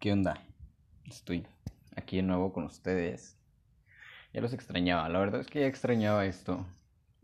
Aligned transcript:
¿Qué 0.00 0.10
onda? 0.14 0.42
Estoy 1.04 1.46
aquí 1.94 2.16
de 2.16 2.22
nuevo 2.22 2.54
con 2.54 2.64
ustedes. 2.64 3.38
Ya 4.32 4.40
los 4.40 4.54
extrañaba, 4.54 5.10
la 5.10 5.18
verdad 5.18 5.42
es 5.42 5.46
que 5.48 5.60
ya 5.60 5.66
extrañaba 5.66 6.24
esto. 6.24 6.66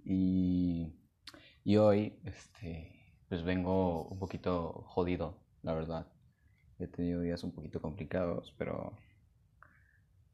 Y, 0.04 0.92
y 1.64 1.78
hoy, 1.78 2.20
este, 2.24 2.92
pues 3.30 3.42
vengo 3.44 4.02
un 4.08 4.18
poquito 4.18 4.84
jodido, 4.88 5.38
la 5.62 5.72
verdad. 5.72 6.06
He 6.78 6.86
tenido 6.86 7.22
días 7.22 7.44
un 7.44 7.52
poquito 7.52 7.80
complicados, 7.80 8.54
pero 8.58 8.92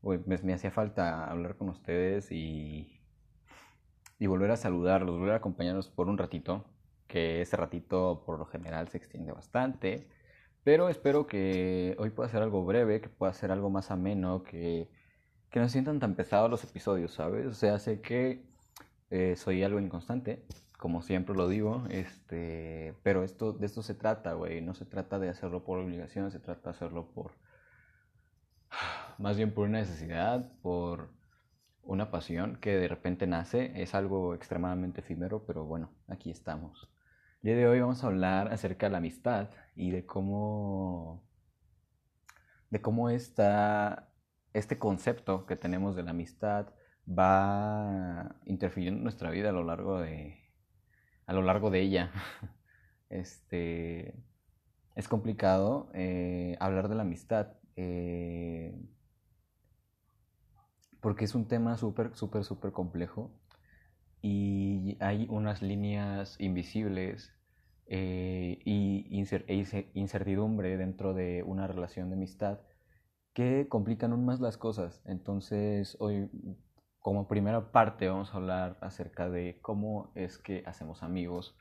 me, 0.03 0.19
me 0.39 0.53
hacía 0.53 0.73
falta 0.73 1.31
hablar 1.31 1.57
con 1.57 1.69
ustedes 1.69 2.33
y, 2.33 2.99
y 4.19 4.27
volver 4.27 4.51
a 4.51 4.57
saludarlos, 4.57 5.17
volver 5.17 5.35
a 5.35 5.37
acompañarlos 5.37 5.91
por 5.91 6.09
un 6.09 6.19
ratito, 6.19 6.65
que 7.07 7.41
ese 7.41 7.57
ratito 7.57 8.25
por 8.27 8.41
lo 8.41 8.47
general 8.47 8.89
se 8.89 8.99
extiende 8.99 9.31
bastante 9.31 10.09
pero 10.65 10.89
espero 10.89 11.27
que 11.27 11.97
hoy 11.99 12.11
pueda 12.11 12.29
ser 12.29 12.43
algo 12.43 12.65
breve, 12.65 13.01
que 13.01 13.09
pueda 13.09 13.33
ser 13.35 13.51
algo 13.53 13.71
más 13.71 13.91
ameno, 13.91 14.43
que, 14.45 14.89
que 15.51 15.61
no 15.61 15.67
se 15.67 15.73
sientan 15.73 16.01
tan 16.01 16.15
pesados 16.15 16.51
los 16.51 16.65
episodios, 16.65 17.13
¿sabes? 17.13 17.47
O 17.47 17.55
sea, 17.55 17.79
sé 17.79 18.01
que 18.01 18.45
eh, 19.11 19.37
soy 19.37 19.63
algo 19.63 19.81
inconstante, 19.81 20.45
como 20.79 21.03
siempre 21.03 21.37
lo 21.37 21.49
digo, 21.49 21.85
este, 21.91 22.95
pero 23.03 23.23
esto, 23.25 23.53
de 23.53 23.67
esto 23.67 23.83
se 23.83 23.95
trata, 23.95 24.35
güey. 24.35 24.61
No 24.63 24.75
se 24.75 24.85
trata 24.87 25.19
de 25.19 25.29
hacerlo 25.29 25.65
por 25.65 25.79
obligación, 25.79 26.31
se 26.33 26.41
trata 26.41 26.71
de 26.71 26.77
hacerlo 26.77 27.13
por, 27.13 27.33
más 29.19 29.37
bien 29.37 29.53
por 29.55 29.69
una 29.69 29.79
necesidad, 29.81 30.51
por 30.63 31.11
una 31.83 32.11
pasión 32.11 32.57
que 32.57 32.77
de 32.77 32.89
repente 32.89 33.27
nace. 33.27 33.73
Es 33.83 33.95
algo 33.95 34.35
extremadamente 34.35 35.01
efímero, 35.03 35.45
pero 35.47 35.65
bueno, 35.65 35.91
aquí 36.09 36.31
estamos. 36.31 36.89
Día 37.43 37.57
de 37.57 37.67
hoy 37.67 37.81
vamos 37.81 38.05
a 38.05 38.07
hablar 38.07 38.53
acerca 38.53 38.87
de 38.87 38.93
la 38.93 38.99
amistad 38.99 39.51
y 39.75 39.91
de 39.91 40.07
cómo 40.07 41.25
de 42.71 42.81
cómo 42.81 43.11
está 43.11 44.13
este 44.53 44.79
concepto 44.79 45.45
que 45.45 45.57
tenemos 45.57 45.97
de 45.97 46.05
la 46.05 46.11
amistad 46.13 46.69
va 47.09 48.37
interfiriendo 48.47 48.99
en 48.99 49.03
nuestra 49.03 49.31
vida 49.31 49.49
a 49.49 49.53
lo 49.53 49.65
largo 49.65 49.99
de 49.99 50.39
a 51.27 51.33
lo 51.33 51.43
largo 51.43 51.71
de 51.71 51.81
ella. 51.81 52.13
Este 53.11 54.15
es 54.95 55.09
complicado 55.09 55.91
eh, 55.95 56.57
hablar 56.61 56.89
de 56.89 56.95
la 56.95 57.03
amistad 57.03 57.55
eh, 57.75 58.73
porque 61.01 61.25
es 61.25 61.35
un 61.35 61.49
tema 61.49 61.77
súper, 61.77 62.15
súper, 62.15 62.45
súper 62.45 62.71
complejo 62.71 63.33
y 64.23 64.97
hay 65.01 65.27
unas 65.29 65.61
líneas 65.63 66.37
invisibles 66.39 67.35
eh, 67.87 68.59
y 68.65 69.07
e 69.11 69.87
incertidumbre 69.95 70.77
dentro 70.77 71.15
de 71.15 71.43
una 71.43 71.67
relación 71.67 72.09
de 72.09 72.17
amistad 72.17 72.61
que 73.35 73.67
complican 73.69 74.13
aún 74.13 74.25
más 74.25 74.41
las 74.41 74.57
cosas. 74.57 75.03
Entonces, 75.07 75.97
hoy, 76.01 76.31
como 76.99 77.29
primera 77.29 77.73
parte, 77.73 78.09
vamos 78.09 78.33
a 78.33 78.37
hablar 78.37 78.79
acerca 78.81 79.29
de 79.29 79.59
cómo 79.61 80.13
es 80.15 80.39
que 80.39 80.63
hacemos 80.67 81.03
amigos. 81.03 81.57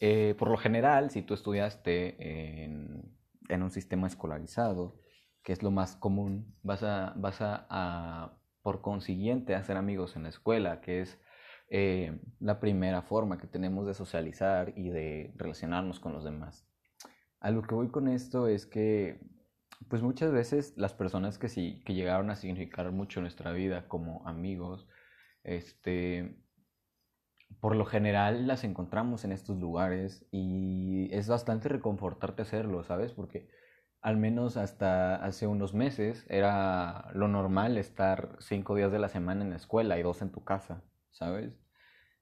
Eh, 0.00 0.34
por 0.38 0.50
lo 0.50 0.56
general, 0.56 1.10
si 1.10 1.22
tú 1.22 1.34
estudiaste 1.34 2.62
en, 2.64 3.14
en, 3.48 3.62
un 3.62 3.70
sistema 3.70 4.06
escolarizado, 4.06 5.00
que 5.42 5.52
es 5.52 5.62
lo 5.62 5.70
más 5.70 5.96
común, 5.96 6.54
vas 6.62 6.82
a, 6.82 7.12
vas 7.16 7.40
a, 7.40 7.66
a 7.68 8.38
por 8.62 8.80
consiguiente, 8.82 9.54
hacer 9.54 9.76
amigos 9.76 10.16
en 10.16 10.24
la 10.24 10.28
escuela, 10.28 10.80
que 10.80 11.00
es 11.00 11.18
eh, 11.70 12.20
la 12.40 12.58
primera 12.58 13.00
forma 13.02 13.38
que 13.38 13.46
tenemos 13.46 13.86
de 13.86 13.94
socializar 13.94 14.72
y 14.76 14.90
de 14.90 15.32
relacionarnos 15.36 16.00
con 16.00 16.12
los 16.12 16.24
demás. 16.24 16.66
A 17.40 17.50
lo 17.50 17.62
que 17.62 17.74
voy 17.74 17.88
con 17.90 18.08
esto 18.08 18.48
es 18.48 18.66
que, 18.66 19.20
pues 19.88 20.02
muchas 20.02 20.32
veces 20.32 20.74
las 20.76 20.94
personas 20.94 21.38
que 21.38 21.48
sí, 21.48 21.82
que 21.86 21.94
llegaron 21.94 22.30
a 22.30 22.36
significar 22.36 22.90
mucho 22.92 23.20
nuestra 23.20 23.52
vida 23.52 23.88
como 23.88 24.26
amigos, 24.26 24.88
este, 25.44 26.36
por 27.60 27.76
lo 27.76 27.86
general 27.86 28.46
las 28.46 28.64
encontramos 28.64 29.24
en 29.24 29.32
estos 29.32 29.58
lugares 29.58 30.26
y 30.32 31.08
es 31.12 31.28
bastante 31.28 31.68
reconfortarte 31.68 32.42
hacerlo, 32.42 32.82
¿sabes? 32.84 33.12
Porque 33.12 33.48
al 34.02 34.16
menos 34.16 34.56
hasta 34.56 35.16
hace 35.16 35.46
unos 35.46 35.74
meses 35.74 36.26
era 36.28 37.10
lo 37.14 37.28
normal 37.28 37.78
estar 37.78 38.36
cinco 38.40 38.74
días 38.74 38.92
de 38.92 38.98
la 38.98 39.08
semana 39.08 39.44
en 39.44 39.50
la 39.50 39.56
escuela 39.56 39.98
y 39.98 40.02
dos 40.02 40.22
en 40.22 40.30
tu 40.32 40.42
casa. 40.44 40.82
¿Sabes? 41.10 41.52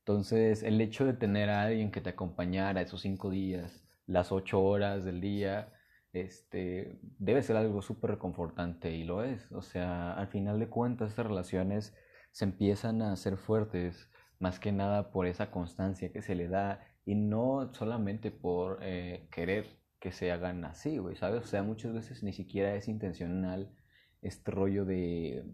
Entonces, 0.01 0.63
el 0.63 0.81
hecho 0.81 1.05
de 1.05 1.13
tener 1.13 1.51
a 1.51 1.63
alguien 1.65 1.91
que 1.91 2.01
te 2.01 2.11
acompañara 2.11 2.81
esos 2.81 3.03
cinco 3.03 3.31
días, 3.31 3.85
las 4.07 4.33
ocho 4.33 4.63
horas 4.63 5.05
del 5.05 5.21
día, 5.21 5.73
este, 6.13 6.99
debe 7.19 7.43
ser 7.43 7.57
algo 7.57 7.83
súper 7.83 8.13
reconfortante 8.13 8.91
y 8.93 9.05
lo 9.05 9.23
es. 9.23 9.51
O 9.53 9.63
sea, 9.63 10.15
al 10.15 10.29
final 10.29 10.59
de 10.59 10.69
cuentas, 10.69 11.11
estas 11.11 11.27
relaciones 11.27 11.95
se 12.33 12.45
empiezan 12.45 13.03
a 13.03 13.13
hacer 13.13 13.37
fuertes, 13.37 14.11
más 14.39 14.59
que 14.61 14.73
nada 14.73 15.11
por 15.11 15.27
esa 15.27 15.51
constancia 15.51 16.13
que 16.13 16.23
se 16.23 16.35
le 16.35 16.49
da 16.49 16.87
y 17.05 17.15
no 17.15 17.73
solamente 17.75 18.31
por 18.31 18.79
eh, 18.83 19.29
querer 19.31 19.67
que 20.01 20.13
se 20.13 20.31
hagan 20.33 20.65
así, 20.65 20.99
güey, 20.99 21.17
¿sabes? 21.17 21.43
O 21.45 21.47
sea, 21.47 21.63
muchas 21.63 21.93
veces 21.93 22.23
ni 22.23 22.33
siquiera 22.33 22.75
es 22.77 22.89
intencional 22.89 23.75
este 24.23 24.51
rollo 24.51 24.85
de, 24.85 25.45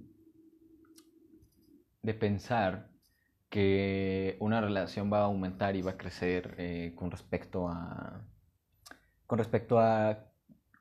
de 2.02 2.14
pensar 2.14 2.93
que 3.54 4.36
una 4.40 4.60
relación 4.60 5.12
va 5.12 5.20
a 5.20 5.24
aumentar 5.26 5.76
y 5.76 5.82
va 5.82 5.92
a 5.92 5.96
crecer 5.96 6.56
eh, 6.58 6.92
con 6.96 7.12
respecto 7.12 7.68
a 7.68 8.26
con 9.26 9.38
respecto 9.38 9.78
a 9.78 10.26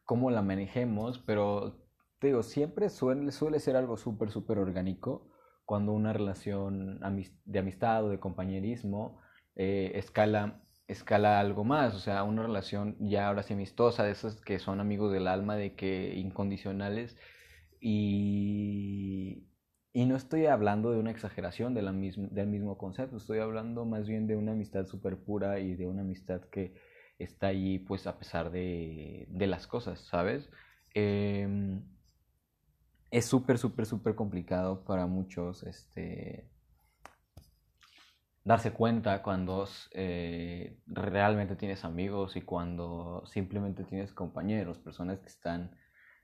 cómo 0.06 0.32
la 0.32 0.42
manejemos, 0.42 1.20
pero 1.20 1.86
digo, 2.20 2.42
siempre 2.42 2.90
suele, 2.90 3.32
suele 3.32 3.60
ser 3.60 3.76
algo 3.76 3.96
súper, 3.96 4.32
súper 4.32 4.58
orgánico 4.58 5.30
cuando 5.66 5.94
una 5.94 6.14
relación 6.14 7.00
de 7.46 7.60
amistad 7.60 8.06
o 8.06 8.10
de 8.10 8.20
compañerismo 8.20 9.20
eh, 9.56 9.92
escala, 9.94 10.64
escala 10.88 11.40
algo 11.40 11.64
más, 11.64 11.94
o 11.94 12.00
sea, 12.00 12.24
una 12.24 12.42
relación 12.42 12.98
ya 13.00 13.28
ahora 13.28 13.44
sí 13.44 13.54
amistosa, 13.54 14.04
de 14.04 14.14
esas 14.14 14.42
que 14.42 14.58
son 14.58 14.80
amigos 14.80 15.14
del 15.14 15.28
alma, 15.28 15.58
de 15.58 15.76
que 15.76 16.16
incondicionales 16.16 17.18
y, 17.80 19.48
y 19.94 20.06
no 20.06 20.16
estoy 20.16 20.48
hablando 20.48 20.92
de 20.92 21.00
una 21.00 21.12
exageración 21.12 21.76
de 21.76 21.84
la 21.84 21.92
del 21.92 22.48
mismo 22.48 22.78
concepto, 22.80 23.18
estoy 23.18 23.40
hablando 23.40 23.86
más 23.86 24.08
bien 24.08 24.26
de 24.26 24.36
una 24.36 24.54
amistad 24.54 24.88
súper 24.88 25.18
pura 25.18 25.60
y 25.60 25.76
de 25.76 25.88
una 25.88 26.02
amistad 26.02 26.42
que 26.42 26.74
está 27.20 27.48
ahí 27.48 27.78
pues 27.78 28.08
a 28.08 28.18
pesar 28.18 28.52
de, 28.52 29.28
de 29.30 29.48
las 29.48 29.68
cosas, 29.68 30.00
¿sabes? 30.02 30.50
Em, 30.96 31.84
es 33.12 33.26
súper, 33.26 33.60
súper, 33.60 33.86
súper 33.86 34.16
complicado 34.16 34.84
para 34.84 35.06
muchos 35.06 35.62
este, 35.64 36.50
darse 38.44 38.74
cuenta 38.74 39.22
cuando 39.22 39.68
eh, 39.92 40.80
realmente 40.88 41.56
tienes 41.56 41.86
amigos 41.86 42.36
y 42.36 42.42
cuando 42.42 43.24
simplemente 43.28 43.84
tienes 43.84 44.12
compañeros, 44.12 44.80
personas 44.80 45.20
que 45.20 45.28
están 45.28 45.78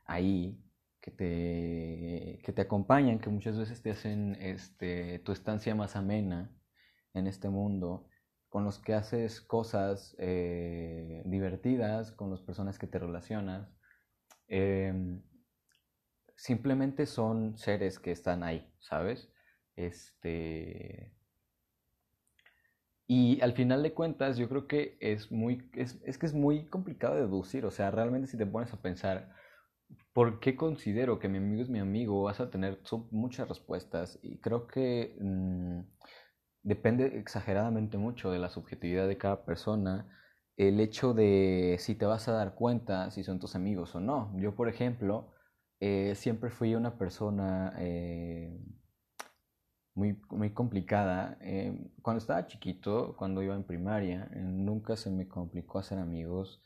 ahí 0.06 0.60
que 1.02 1.12
te, 1.12 2.42
que 2.44 2.54
te 2.54 2.62
acompañan, 2.62 3.20
que 3.20 3.30
muchas 3.30 3.58
veces 3.58 3.82
te 3.82 3.92
hacen 3.92 4.36
este, 4.42 5.20
tu 5.20 5.32
estancia 5.32 5.76
más 5.76 5.96
amena 5.96 6.52
en 7.14 7.28
este 7.28 7.50
mundo, 7.50 8.08
con 8.50 8.66
los 8.66 8.80
que 8.80 8.94
haces 8.94 9.42
cosas 9.42 10.16
eh, 10.20 11.22
divertidas, 11.26 12.12
con 12.12 12.32
las 12.32 12.42
personas 12.42 12.80
que 12.80 12.88
te 12.88 13.00
relacionas. 13.00 13.70
Em, 14.48 15.22
simplemente 16.36 17.06
son 17.06 17.58
seres 17.58 18.00
que 18.00 18.12
están 18.12 18.44
ahí, 18.44 18.72
¿sabes? 18.80 19.32
Este... 19.76 21.14
Y 23.08 23.42
al 23.42 23.54
final 23.54 23.82
de 23.82 23.94
cuentas, 23.94 24.38
yo 24.38 24.48
creo 24.48 24.68
que 24.68 24.98
es 25.02 25.32
muy, 25.32 25.68
es, 25.74 26.00
es 26.06 26.20
que 26.20 26.28
es 26.28 26.34
muy 26.34 26.68
complicado 26.68 27.16
de 27.16 27.22
deducir, 27.22 27.66
o 27.66 27.72
sea, 27.72 27.90
realmente 27.90 28.28
si 28.28 28.38
te 28.38 28.46
pones 28.46 28.72
a 28.72 28.82
pensar, 28.82 29.34
¿Por 30.14 30.40
qué 30.40 30.56
considero 30.56 31.20
que 31.20 31.30
mi 31.30 31.38
amigo 31.38 31.62
es 31.62 31.70
mi 31.70 31.80
amigo? 31.80 32.24
Vas 32.24 32.40
a 32.40 32.50
tener 32.50 32.80
muchas 33.12 33.48
respuestas 33.48 34.20
y 34.22 34.38
creo 34.40 34.68
que 34.68 35.16
mm, 35.20 35.82
depende 36.64 37.20
exageradamente 37.20 37.98
mucho 37.98 38.32
de 38.32 38.40
la 38.40 38.50
subjetividad 38.50 39.08
de 39.08 39.18
cada 39.18 39.46
persona 39.46 40.08
el 40.58 40.80
hecho 40.82 41.14
de 41.14 41.78
si 41.80 41.96
te 41.96 42.06
vas 42.06 42.28
a 42.28 42.34
dar 42.34 42.54
cuenta 42.54 43.12
si 43.12 43.24
son 43.24 43.40
tus 43.40 43.56
amigos 43.56 43.96
o 43.96 44.02
no. 44.02 44.34
Yo, 44.38 44.56
por 44.56 44.68
ejemplo, 44.68 45.32
eh, 45.80 46.14
siempre 46.16 46.50
fui 46.50 46.76
una 46.76 46.98
persona 46.98 47.74
eh, 47.78 48.60
muy, 49.96 50.20
muy 50.32 50.52
complicada. 50.52 51.38
Eh, 51.42 51.92
cuando 52.02 52.20
estaba 52.20 52.46
chiquito, 52.48 53.16
cuando 53.18 53.42
iba 53.42 53.56
en 53.56 53.64
primaria, 53.64 54.30
nunca 54.36 54.98
se 54.98 55.10
me 55.10 55.28
complicó 55.30 55.80
hacer 55.80 55.98
amigos 55.98 56.62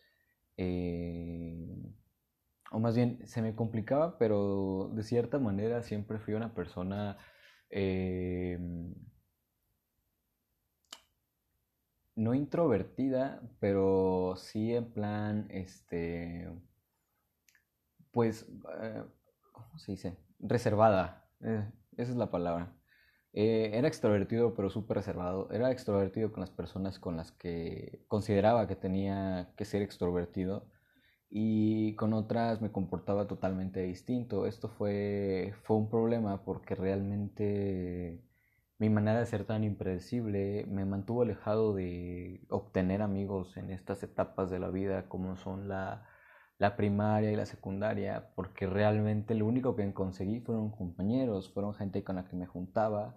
o 2.74 2.80
más 2.80 2.96
bien 2.96 3.20
se 3.28 3.42
me 3.42 3.56
complicaba, 3.56 4.18
pero 4.18 4.90
de 4.94 5.04
cierta 5.04 5.40
manera 5.40 5.84
siempre 5.84 6.20
fui 6.20 6.34
una 6.34 6.54
persona 6.56 7.18
eh, 7.70 8.58
no 12.16 12.34
introvertida, 12.34 13.42
pero 13.60 14.36
sí 14.38 14.74
en 14.74 14.92
plan, 14.92 15.48
este, 15.52 16.50
pues, 18.12 18.48
eh, 18.82 19.04
¿cómo 19.52 19.78
se 19.78 19.92
dice? 19.92 20.18
Reservada, 20.40 21.30
esa 21.42 22.12
es 22.12 22.16
la 22.16 22.32
palabra. 22.32 22.74
era 23.34 23.88
extrovertido, 23.88 24.56
pero 24.56 24.70
súper 24.70 24.98
reservado. 24.98 25.52
Era 25.52 25.72
extrovertido 25.72 26.32
con 26.32 26.42
las 26.42 26.52
personas 26.52 27.00
con 27.00 27.18
las 27.18 27.32
que 27.32 28.04
consideraba 28.08 28.68
que 28.68 28.76
tenía 28.76 29.54
que 29.58 29.66
ser 29.66 29.82
extrovertido 29.82 30.73
y 31.36 31.96
con 31.96 32.14
otras 32.14 32.62
me 32.62 32.72
comportaba 32.72 33.28
totalmente 33.28 33.82
distinto. 33.82 34.46
Esto 34.46 34.70
fue, 34.70 35.54
fue 35.64 35.78
un 35.78 35.90
problema 35.90 36.44
porque 36.46 36.76
realmente 36.76 38.22
mi 38.78 38.90
manera 38.90 39.20
de 39.20 39.26
ser 39.26 39.46
tan 39.46 39.64
impredecible 39.64 40.66
me 40.68 40.86
mantuvo 40.86 41.24
alejado 41.24 41.74
de 41.74 42.46
obtener 42.50 43.02
amigos 43.02 43.58
en 43.58 43.72
estas 43.72 44.04
etapas 44.04 44.52
de 44.52 44.60
la 44.60 44.70
vida 44.70 45.10
como 45.10 45.36
son 45.38 45.68
la, 45.68 46.08
la 46.60 46.76
primaria 46.76 47.32
y 47.32 47.36
la 47.36 47.48
secundaria, 47.48 48.32
porque 48.36 48.68
realmente 48.68 49.34
lo 49.34 49.48
único 49.48 49.76
que 49.76 49.92
conseguí 49.92 50.40
fueron 50.42 50.70
compañeros, 50.70 51.52
fueron 51.52 51.74
gente 51.74 52.04
con 52.04 52.16
la 52.18 52.26
que 52.26 52.36
me 52.36 52.46
juntaba, 52.46 53.16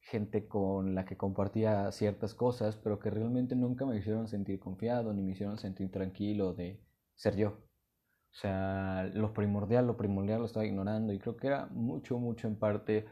gente 0.00 0.48
con 0.48 0.94
la 0.94 1.06
que 1.06 1.16
compartía 1.16 1.90
ciertas 1.92 2.34
cosas, 2.34 2.76
pero 2.76 2.98
que 2.98 3.10
realmente 3.10 3.56
nunca 3.56 3.86
me 3.86 3.96
hicieron 3.96 4.28
sentir 4.28 4.60
confiado 4.60 5.14
ni 5.14 5.22
me 5.22 5.32
hicieron 5.32 5.56
sentir 5.56 5.90
tranquilo 5.90 6.52
de 6.52 6.84
ser 7.14 7.36
yo. 7.36 7.50
O 7.50 8.36
sea, 8.36 9.04
lo 9.14 9.32
primordial, 9.34 9.86
lo 9.86 9.96
primordial 9.96 10.40
lo 10.40 10.46
estaba 10.46 10.66
ignorando 10.66 11.12
y 11.12 11.18
creo 11.20 11.36
que 11.36 11.46
era 11.48 11.66
mucho, 11.68 12.18
mucho 12.18 12.48
en 12.48 12.58
parte 12.58 13.06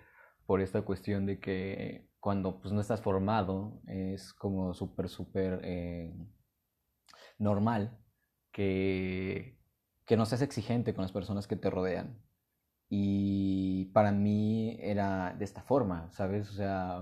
por 0.47 0.61
esta 0.61 0.83
cuestión 0.83 1.27
de 1.27 1.41
que 1.41 2.09
cuando 2.21 2.61
pues 2.61 2.73
no 2.75 2.81
estás 2.81 3.01
formado 3.03 3.81
es 3.87 4.33
como 4.35 4.75
súper, 4.75 5.09
súper 5.09 5.61
eh, 5.65 6.13
normal 7.39 7.99
que, 8.53 9.59
que 10.07 10.17
no 10.17 10.27
seas 10.27 10.43
exigente 10.43 10.95
con 10.95 11.03
las 11.03 11.13
personas 11.13 11.47
que 11.47 11.57
te 11.57 11.71
rodean. 11.71 12.19
Y 12.91 13.87
para 13.95 14.13
mí 14.13 14.79
era 14.81 15.35
de 15.39 15.45
esta 15.45 15.63
forma, 15.63 16.11
¿sabes? 16.13 16.51
O 16.51 16.55
sea, 16.55 17.01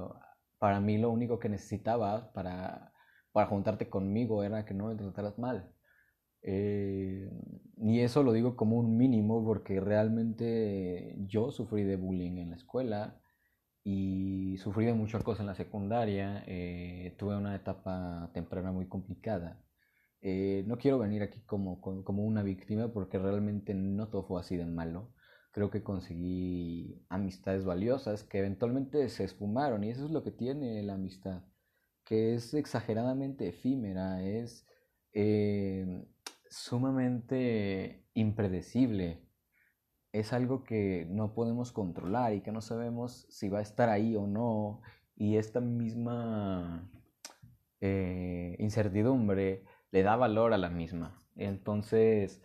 para 0.59 0.81
mí 0.81 0.99
lo 0.99 1.11
único 1.11 1.39
que 1.41 1.49
necesitaba 1.49 2.33
para, 2.33 2.93
para 3.33 3.49
juntarte 3.49 3.91
conmigo 3.91 4.45
era 4.45 4.65
que 4.65 4.75
no 4.75 4.89
me 4.89 4.97
trataras 4.97 5.39
mal. 5.39 5.73
Eh, 6.43 7.31
y 7.77 8.01
eso 8.01 8.23
lo 8.23 8.33
digo 8.33 8.57
como 8.57 8.77
un 8.77 8.97
mínimo 8.97 9.45
porque 9.45 9.81
realmente 9.81 11.17
yo 11.27 11.51
sufrí 11.51 11.85
de 11.85 11.97
bullying 11.97 12.39
en 12.39 12.51
la 12.51 12.57
escuela 12.57 13.21
y 13.85 14.57
sufrí 14.59 14.87
de 14.87 14.95
muchas 14.95 15.23
cosas 15.25 15.41
en 15.41 15.47
la 15.47 15.55
secundaria. 15.55 16.45
Eh, 16.47 17.15
tuve 17.19 17.37
una 17.37 17.57
etapa 17.57 18.31
temprana 18.35 18.73
muy 18.73 18.89
complicada. 18.89 19.63
Eh, 20.23 20.65
no 20.67 20.79
quiero 20.79 20.99
venir 20.99 21.23
aquí 21.23 21.41
como, 21.47 21.81
como, 21.81 22.25
una 22.25 22.43
víctima 22.43 22.93
porque 22.93 23.19
realmente 23.19 23.75
no 23.75 24.09
todo 24.09 24.25
fue 24.25 24.41
así 24.41 24.57
de 24.57 24.67
malo. 24.67 25.15
Creo 25.53 25.71
que 25.71 25.83
conseguí 25.83 27.05
amistades 27.09 27.65
valiosas 27.65 28.25
que 28.25 28.39
eventualmente 28.39 29.09
se 29.09 29.25
esfumaron 29.25 29.83
y 29.85 29.91
eso 29.91 30.05
es 30.05 30.11
lo 30.11 30.23
que 30.23 30.31
tiene 30.31 30.83
la 30.83 30.95
amistad, 30.95 31.43
que 32.05 32.35
es 32.35 32.55
exageradamente 32.55 33.49
efímera, 33.49 34.23
es 34.23 34.67
sumamente 36.51 38.05
impredecible. 38.15 39.23
Es 40.13 40.33
algo 40.33 40.65
que 40.65 41.07
no 41.09 41.35
podemos 41.35 41.73
controlar 41.73 42.35
y 42.35 42.43
que 42.43 42.53
no 42.53 42.61
sabemos 42.61 43.27
si 43.31 43.49
va 43.49 43.61
a 43.61 43.63
estar 43.63 43.89
ahí 43.89 44.17
o 44.17 44.27
no. 44.27 44.83
Y 45.17 45.37
esta 45.37 45.61
misma 45.61 46.91
eh, 47.81 48.57
incertidumbre 48.59 49.65
le 49.93 50.03
da 50.03 50.17
valor 50.17 50.53
a 50.53 50.59
la 50.59 50.69
misma. 50.71 51.19
Entonces, 51.37 52.43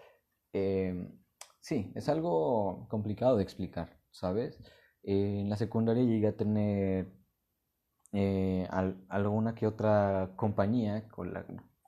em, 0.53 1.19
sí, 1.59 1.91
es 1.95 2.07
algo 2.09 2.87
complicado 2.89 3.37
de 3.37 3.43
explicar, 3.43 3.99
¿sabes? 4.11 4.59
en 5.05 5.49
la 5.49 5.55
secundaria 5.55 6.03
llegué 6.03 6.27
a 6.27 6.35
tener 6.35 7.11
eh, 8.11 8.67
alguna 9.09 9.55
que 9.55 9.67
otra 9.67 10.31
compañía 10.35 11.07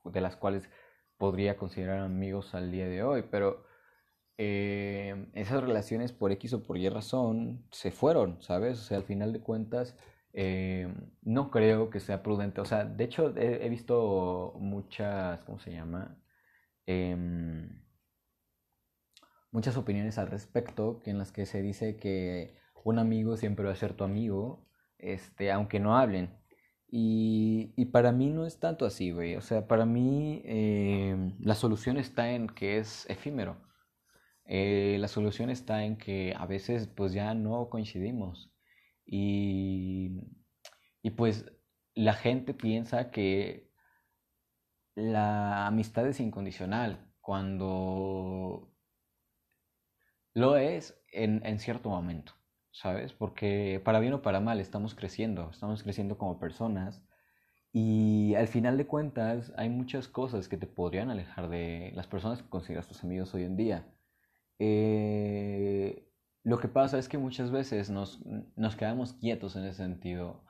de 0.05 0.21
las 0.21 0.35
cuales 0.35 0.69
podría 1.17 1.57
considerar 1.57 1.99
amigos 1.99 2.55
al 2.55 2.71
día 2.71 2.87
de 2.87 3.03
hoy, 3.03 3.23
pero 3.29 3.65
eh, 4.37 5.27
esas 5.33 5.61
relaciones 5.63 6.11
por 6.11 6.31
X 6.31 6.53
o 6.53 6.63
por 6.63 6.77
Y 6.77 6.89
razón 6.89 7.65
se 7.71 7.91
fueron, 7.91 8.41
¿sabes? 8.41 8.79
O 8.79 8.83
sea, 8.83 8.97
al 8.97 9.03
final 9.03 9.33
de 9.33 9.41
cuentas, 9.41 9.95
eh, 10.33 10.93
no 11.23 11.49
creo 11.51 11.89
que 11.89 11.99
sea 11.99 12.23
prudente. 12.23 12.61
O 12.61 12.65
sea, 12.65 12.85
de 12.85 13.03
hecho, 13.03 13.35
he, 13.37 13.67
visto 13.69 14.53
muchas, 14.59 15.43
¿cómo 15.45 15.59
se 15.59 15.71
llama? 15.71 16.17
Em, 16.85 17.81
muchas 19.51 19.77
opiniones 19.77 20.17
al 20.17 20.27
respecto 20.27 21.01
en 21.05 21.17
las 21.17 21.31
que 21.31 21.45
se 21.45 21.61
dice 21.61 21.97
que 21.97 22.57
un 22.83 22.99
amigo 22.99 23.37
siempre 23.37 23.65
va 23.65 23.71
a 23.73 23.75
ser 23.75 23.93
tu 23.93 24.03
amigo, 24.03 24.67
este, 24.99 25.51
aunque 25.51 25.79
no 25.79 25.97
hablen. 25.97 26.36
Y, 26.89 27.73
y, 27.75 27.85
para 27.85 28.11
mí 28.13 28.29
no 28.29 28.45
es 28.45 28.59
tanto 28.59 28.85
así, 28.85 29.11
güey. 29.11 29.35
O 29.35 29.41
sea, 29.41 29.67
para 29.67 29.85
mí 29.85 30.41
eh, 30.45 31.33
la 31.39 31.55
solución 31.55 31.97
está 31.97 32.31
en 32.31 32.47
que 32.47 32.77
es 32.77 33.05
efímero. 33.09 33.57
Eh, 34.45 34.97
la 34.99 35.09
solución 35.09 35.49
está 35.49 35.83
en 35.83 35.97
que 35.97 36.33
a 36.37 36.45
veces 36.45 36.87
pues 36.87 37.13
ya 37.13 37.33
no 37.33 37.69
coincidimos. 37.69 38.51
Y, 39.05 40.21
y 41.01 41.11
pues 41.11 41.45
la 41.95 42.13
gente 42.13 42.53
piensa 42.53 43.11
que 43.11 43.71
la 44.95 45.67
amistad 45.67 46.07
es 46.07 46.19
incondicional 46.19 47.11
cuando 47.21 48.73
lo 50.33 50.57
es 50.57 50.97
en, 51.11 51.45
en 51.45 51.59
cierto 51.59 51.89
momento. 51.89 52.33
¿Sabes? 52.77 53.13
Porque 53.13 53.81
para 53.83 53.99
bien 53.99 54.13
o 54.13 54.21
para 54.21 54.39
mal 54.39 54.59
estamos 54.59 54.93
creciendo, 54.95 55.49
estamos 55.51 55.81
creciendo 55.83 56.17
como 56.17 56.39
personas 56.39 57.03
y 57.73 58.35
al 58.35 58.47
final 58.47 58.77
de 58.77 58.87
cuentas 58.87 59.53
hay 59.57 59.69
muchas 59.69 60.07
cosas 60.07 60.47
que 60.49 60.57
te 60.57 60.67
podrían 60.67 61.09
alejar 61.11 61.49
de 61.49 61.91
las 61.95 62.07
personas 62.07 62.41
que 62.43 62.49
consideras 62.49 62.87
tus 62.87 63.03
amigos 63.03 63.33
hoy 63.33 63.43
en 63.43 63.57
día. 63.57 63.87
Eh, 64.59 66.07
lo 66.43 66.59
que 66.59 66.67
pasa 66.69 66.99
es 66.99 67.09
que 67.09 67.17
muchas 67.17 67.51
veces 67.51 67.89
nos, 67.89 68.21
nos 68.55 68.75
quedamos 68.75 69.13
quietos 69.13 69.55
en 69.55 69.65
ese 69.65 69.77
sentido. 69.83 70.45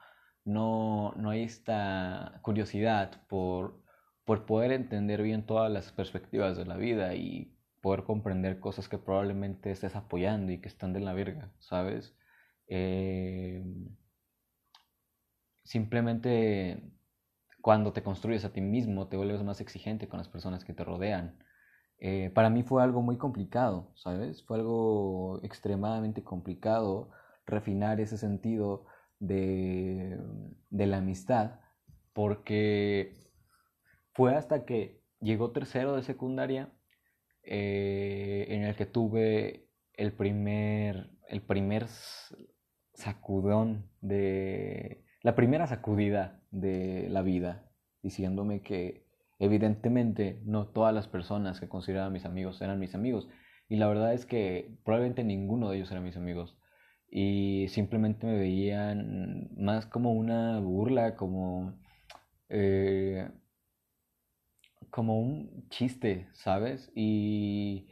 No, 0.45 1.13
no 1.18 1.30
hay 1.31 1.44
esta 1.44 2.39
curiosidad 2.44 3.25
por, 3.27 3.83
por 4.25 4.45
poder 4.45 4.71
entender 4.73 5.21
bien 5.23 5.45
todas 5.45 5.71
las 5.71 5.91
perspectivas 5.91 6.57
de 6.57 6.65
la 6.65 6.77
vida 6.77 7.15
y 7.15 7.57
poder 7.81 8.03
comprender 8.03 8.59
cosas 8.59 8.89
que 8.89 8.97
probablemente 8.97 9.71
estés 9.71 9.95
apoyando 9.95 10.51
y 10.51 10.59
que 10.59 10.68
están 10.69 10.94
de 10.94 10.99
la 11.01 11.13
verga, 11.13 11.51
¿sabes? 11.59 12.16
Eh, 12.68 13.64
simplemente 15.64 16.81
cuando 17.62 17.94
te 17.94 18.04
construyes 18.04 18.45
a 18.45 18.54
ti 18.54 18.62
mismo 18.62 19.07
te 19.07 19.18
vuelves 19.18 19.44
más 19.44 19.62
exigente 19.62 20.07
con 20.07 20.19
las 20.19 20.30
personas 20.30 20.64
que 20.64 20.74
te 20.74 20.83
rodean. 20.83 21.38
Eh, 22.00 22.31
para 22.33 22.50
mí 22.50 22.64
fue 22.64 22.83
algo 22.83 23.02
muy 23.02 23.18
complicado, 23.18 23.92
¿sabes? 23.95 24.44
Fue 24.45 24.57
algo 24.57 25.40
extremadamente 25.44 26.24
complicado 26.24 27.12
refinar 27.45 28.00
ese 28.00 28.18
sentido 28.18 28.86
de, 29.19 30.19
de 30.69 30.88
la 30.88 30.97
amistad 30.97 31.59
porque 32.14 33.14
fue 34.14 34.36
hasta 34.36 34.66
que 34.66 35.02
llegó 35.19 35.52
tercero 35.52 35.95
de 35.95 36.04
secundaria 36.04 36.71
eh, 37.44 38.47
en 38.50 38.64
el 38.64 38.76
que 38.76 38.86
tuve 38.86 39.69
el 39.94 40.14
primer, 40.14 41.12
el 41.28 41.42
primer 41.42 41.88
sacudón 42.97 43.89
de 44.01 45.06
la 45.21 45.35
primera 45.35 45.68
sacudida 45.68 46.42
de 46.51 47.07
la 47.09 47.21
vida, 47.21 47.69
diciéndome 48.01 48.61
que 48.61 49.06
evidentemente 49.39 50.42
no 50.45 50.68
todas 50.68 50.94
las 50.94 51.07
personas 51.07 51.59
que 51.59 51.69
consideraba 51.69 52.09
mis 52.09 52.25
amigos 52.25 52.61
eran 52.61 52.80
mis 52.80 52.95
amigos. 52.95 53.30
Y 53.69 53.75
la 53.77 53.87
verdad 53.87 54.13
es 54.13 54.25
que 54.25 54.77
probablemente 54.83 55.23
ninguno 55.23 55.69
de 55.69 55.77
ellos 55.77 55.92
eran 55.92 56.04
mis 56.04 56.18
amigos. 56.18 56.57
Y 57.09 57.68
simplemente 57.69 58.25
me 58.25 58.37
veían 58.37 59.49
más 59.57 59.85
como 59.85 60.13
una 60.13 60.59
burla, 60.59 61.16
como 61.16 61.77
eh, 62.49 63.30
como 64.89 65.19
un 65.19 65.68
chiste, 65.69 66.27
¿sabes? 66.33 66.92
Y 66.95 67.87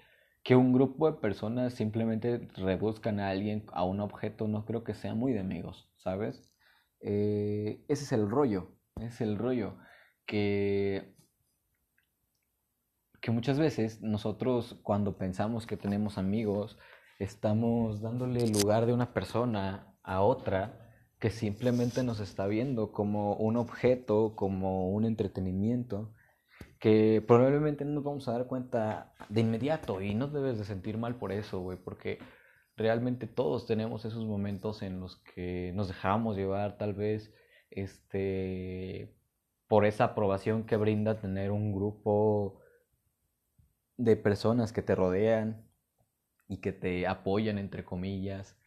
que 0.46 0.56
un 0.56 0.74
grupo 0.74 1.12
de 1.12 1.18
personas 1.18 1.74
simplemente 1.74 2.48
rebuscan 2.56 3.20
a 3.20 3.30
alguien, 3.30 3.66
a 3.74 3.84
un 3.84 4.00
objeto, 4.00 4.48
no 4.48 4.64
creo 4.64 4.84
que 4.84 4.94
sea 4.94 5.16
muy 5.16 5.34
de 5.34 5.40
amigos, 5.40 5.90
¿sabes? 5.98 6.54
Eh, 7.02 7.84
ese 7.88 8.04
es 8.04 8.12
el 8.12 8.30
rollo, 8.30 8.70
es 9.02 9.22
el 9.22 9.40
rollo 9.40 9.76
que, 10.28 11.16
que 13.22 13.32
muchas 13.32 13.58
veces 13.58 14.04
nosotros 14.04 14.80
cuando 14.84 15.18
pensamos 15.18 15.66
que 15.66 15.78
tenemos 15.78 16.20
amigos, 16.20 16.78
estamos 17.18 18.02
dándole 18.02 18.48
lugar 18.48 18.86
de 18.86 18.94
una 18.94 19.14
persona 19.14 19.98
a 20.04 20.22
otra 20.22 20.92
que 21.18 21.32
simplemente 21.32 22.04
nos 22.04 22.20
está 22.20 22.46
viendo 22.46 22.92
como 22.92 23.36
un 23.36 23.58
objeto, 23.58 24.36
como 24.36 24.92
un 24.92 25.06
entretenimiento 25.06 26.14
que 26.86 27.20
probablemente 27.28 27.84
no 27.84 27.94
nos 27.94 28.04
vamos 28.04 28.28
a 28.28 28.34
dar 28.34 28.46
cuenta 28.46 29.12
de 29.30 29.42
inmediato 29.42 30.02
y 30.02 30.14
no 30.14 30.28
debes 30.28 30.60
de 30.60 30.66
sentir 30.66 31.00
mal 31.00 31.16
por 31.16 31.32
eso, 31.32 31.60
güey, 31.60 31.80
porque 31.80 32.20
realmente 32.78 33.26
todos 33.26 33.66
tenemos 33.66 34.06
esos 34.06 34.24
momentos 34.24 34.84
en 34.84 35.00
los 35.00 35.16
que 35.16 35.72
nos 35.74 35.88
dejamos 35.88 36.38
llevar 36.38 36.78
tal 36.78 36.94
vez 36.94 37.34
este 37.72 39.18
por 39.68 39.88
esa 39.88 40.04
aprobación 40.04 40.68
que 40.68 40.78
brinda 40.78 41.20
tener 41.20 41.50
un 41.50 41.74
grupo 41.74 42.62
de 43.98 44.16
personas 44.16 44.72
que 44.72 44.84
te 44.84 44.94
rodean 44.94 45.68
y 46.48 46.58
que 46.58 46.72
te 46.72 47.08
apoyan 47.08 47.58
entre 47.58 47.84
comillas 47.84 48.60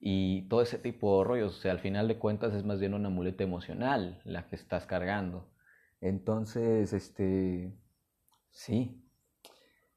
y 0.00 0.48
todo 0.48 0.62
ese 0.62 0.78
tipo 0.78 1.18
de 1.18 1.24
rollos, 1.24 1.58
o 1.58 1.60
sea, 1.60 1.72
al 1.72 1.80
final 1.80 2.08
de 2.08 2.18
cuentas 2.18 2.54
es 2.54 2.64
más 2.64 2.80
bien 2.80 2.94
una 2.94 3.10
muleta 3.10 3.44
emocional 3.44 4.22
la 4.24 4.48
que 4.48 4.56
estás 4.56 4.86
cargando. 4.86 5.50
Entonces, 6.00 6.92
este, 6.92 7.72
sí, 8.50 9.08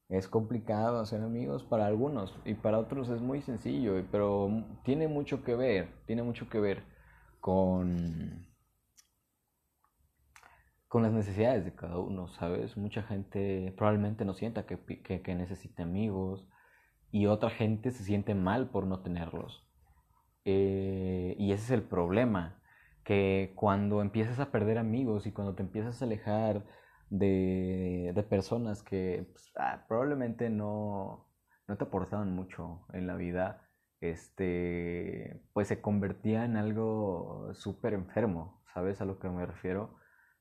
es 0.08 0.28
complicado 0.28 1.00
hacer 1.00 1.22
amigos 1.22 1.64
para 1.64 1.86
algunos 1.86 2.34
y 2.44 2.54
para 2.54 2.78
otros 2.78 3.08
es 3.08 3.20
muy 3.20 3.40
sencillo, 3.40 3.94
pero 4.10 4.50
tiene 4.84 5.08
mucho 5.08 5.42
que 5.42 5.54
ver, 5.54 5.88
tiene 6.06 6.22
mucho 6.22 6.48
que 6.50 6.60
ver 6.60 6.84
con, 7.40 8.46
con 10.88 11.02
las 11.02 11.12
necesidades 11.12 11.64
de 11.64 11.74
cada 11.74 11.98
uno, 11.98 12.28
¿sabes? 12.28 12.76
Mucha 12.76 13.02
gente 13.02 13.72
probablemente 13.76 14.26
no 14.26 14.34
sienta 14.34 14.66
que, 14.66 14.78
que, 14.78 15.34
necesite 15.34 15.82
amigos 15.82 16.46
y 17.10 17.26
otra 17.26 17.48
gente 17.48 17.90
se 17.90 18.04
siente 18.04 18.34
mal 18.34 18.68
por 18.68 18.86
no 18.86 19.00
tenerlos. 19.00 19.66
Eh, 20.44 21.36
y 21.38 21.52
ese 21.52 21.64
es 21.64 21.70
el 21.70 21.82
problema, 21.82 22.61
que 23.04 23.52
cuando 23.56 24.00
empiezas 24.02 24.38
a 24.40 24.50
perder 24.52 24.78
amigos 24.78 25.26
y 25.26 25.32
cuando 25.32 25.54
te 25.54 25.62
empiezas 25.62 26.00
a 26.02 26.04
alejar 26.04 26.64
de, 27.10 28.12
de 28.14 28.22
personas 28.22 28.82
que 28.82 29.28
pues, 29.32 29.52
ah, 29.56 29.84
probablemente 29.88 30.50
no, 30.50 31.28
no 31.68 31.76
te 31.76 31.84
aportaban 31.84 32.32
mucho 32.34 32.86
en 32.92 33.06
la 33.06 33.16
vida, 33.16 33.68
este, 34.00 35.42
pues 35.52 35.68
se 35.68 35.80
convertía 35.80 36.44
en 36.44 36.56
algo 36.56 37.50
súper 37.54 37.94
enfermo, 37.94 38.62
¿sabes 38.74 39.00
a 39.00 39.04
lo 39.04 39.18
que 39.18 39.28
me 39.28 39.46
refiero? 39.46 39.96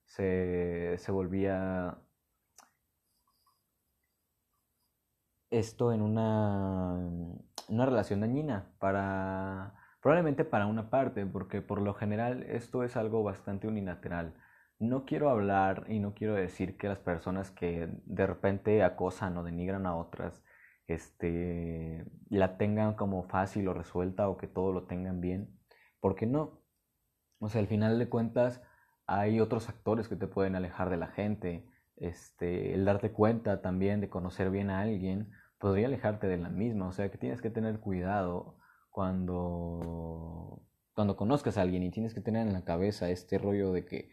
Se, 0.05 0.95
se 0.97 1.11
volvía 1.11 1.97
esto 5.49 5.91
en 5.93 6.01
una, 6.01 6.93
una 7.69 7.85
relación 7.85 8.21
dañina 8.21 8.73
para 8.79 9.75
Probablemente 10.01 10.45
para 10.45 10.65
una 10.65 10.89
parte, 10.89 11.25
porque 11.25 11.61
por 11.61 11.81
lo 11.81 11.93
general 11.93 12.43
esto 12.43 12.83
es 12.83 12.97
algo 12.97 13.23
bastante 13.23 13.67
unilateral. 13.67 14.33
No 14.79 15.05
quiero 15.05 15.29
hablar 15.29 15.85
y 15.89 15.99
no 15.99 16.15
quiero 16.15 16.33
decir 16.33 16.77
que 16.77 16.87
las 16.87 16.99
personas 16.99 17.51
que 17.51 17.87
de 18.05 18.27
repente 18.27 18.83
acosan 18.83 19.37
o 19.37 19.43
denigran 19.43 19.85
a 19.85 19.95
otras, 19.95 20.43
este, 20.87 22.03
la 22.29 22.57
tengan 22.57 22.95
como 22.95 23.23
fácil 23.23 23.67
o 23.67 23.73
resuelta 23.73 24.27
o 24.27 24.37
que 24.37 24.47
todo 24.47 24.73
lo 24.73 24.87
tengan 24.87 25.21
bien, 25.21 25.59
porque 25.99 26.25
no. 26.25 26.61
O 27.39 27.49
sea, 27.49 27.61
al 27.61 27.67
final 27.67 27.99
de 27.99 28.09
cuentas 28.09 28.61
hay 29.05 29.39
otros 29.39 29.69
actores 29.69 30.07
que 30.07 30.15
te 30.15 30.27
pueden 30.27 30.55
alejar 30.55 30.89
de 30.89 30.97
la 30.97 31.07
gente. 31.07 31.67
Este, 31.97 32.73
el 32.73 32.85
darte 32.85 33.11
cuenta 33.11 33.61
también 33.61 34.01
de 34.01 34.09
conocer 34.09 34.49
bien 34.49 34.71
a 34.71 34.81
alguien 34.81 35.31
podría 35.59 35.87
alejarte 35.87 36.27
de 36.27 36.37
la 36.37 36.49
misma, 36.49 36.87
o 36.87 36.91
sea 36.91 37.11
que 37.11 37.19
tienes 37.19 37.41
que 37.41 37.51
tener 37.51 37.79
cuidado 37.79 38.57
cuando, 38.91 40.61
cuando 40.93 41.15
conozcas 41.15 41.57
a 41.57 41.61
alguien 41.61 41.83
y 41.83 41.91
tienes 41.91 42.13
que 42.13 42.21
tener 42.21 42.45
en 42.45 42.53
la 42.53 42.63
cabeza 42.63 43.09
este 43.09 43.37
rollo 43.37 43.71
de 43.71 43.85
que 43.85 44.09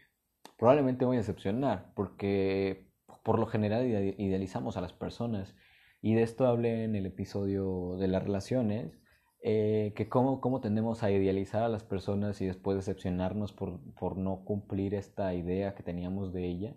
probablemente 0.57 1.05
voy 1.05 1.17
a 1.17 1.19
decepcionar, 1.19 1.93
porque 1.95 2.89
por 3.23 3.39
lo 3.39 3.45
general 3.45 3.85
idealizamos 3.85 4.77
a 4.77 4.81
las 4.81 4.93
personas. 4.93 5.55
Y 6.01 6.15
de 6.15 6.23
esto 6.23 6.47
hablé 6.47 6.85
en 6.85 6.95
el 6.95 7.05
episodio 7.05 7.97
de 7.97 8.07
las 8.07 8.23
relaciones, 8.23 8.97
eh, 9.41 9.93
que 9.95 10.09
cómo, 10.09 10.41
cómo, 10.41 10.59
tendemos 10.61 11.03
a 11.03 11.11
idealizar 11.11 11.63
a 11.63 11.69
las 11.69 11.83
personas 11.83 12.41
y 12.41 12.45
después 12.45 12.77
decepcionarnos 12.77 13.53
por, 13.53 13.79
por 13.95 14.17
no 14.17 14.43
cumplir 14.43 14.95
esta 14.95 15.33
idea 15.33 15.75
que 15.75 15.83
teníamos 15.83 16.33
de 16.33 16.45
ella. 16.45 16.75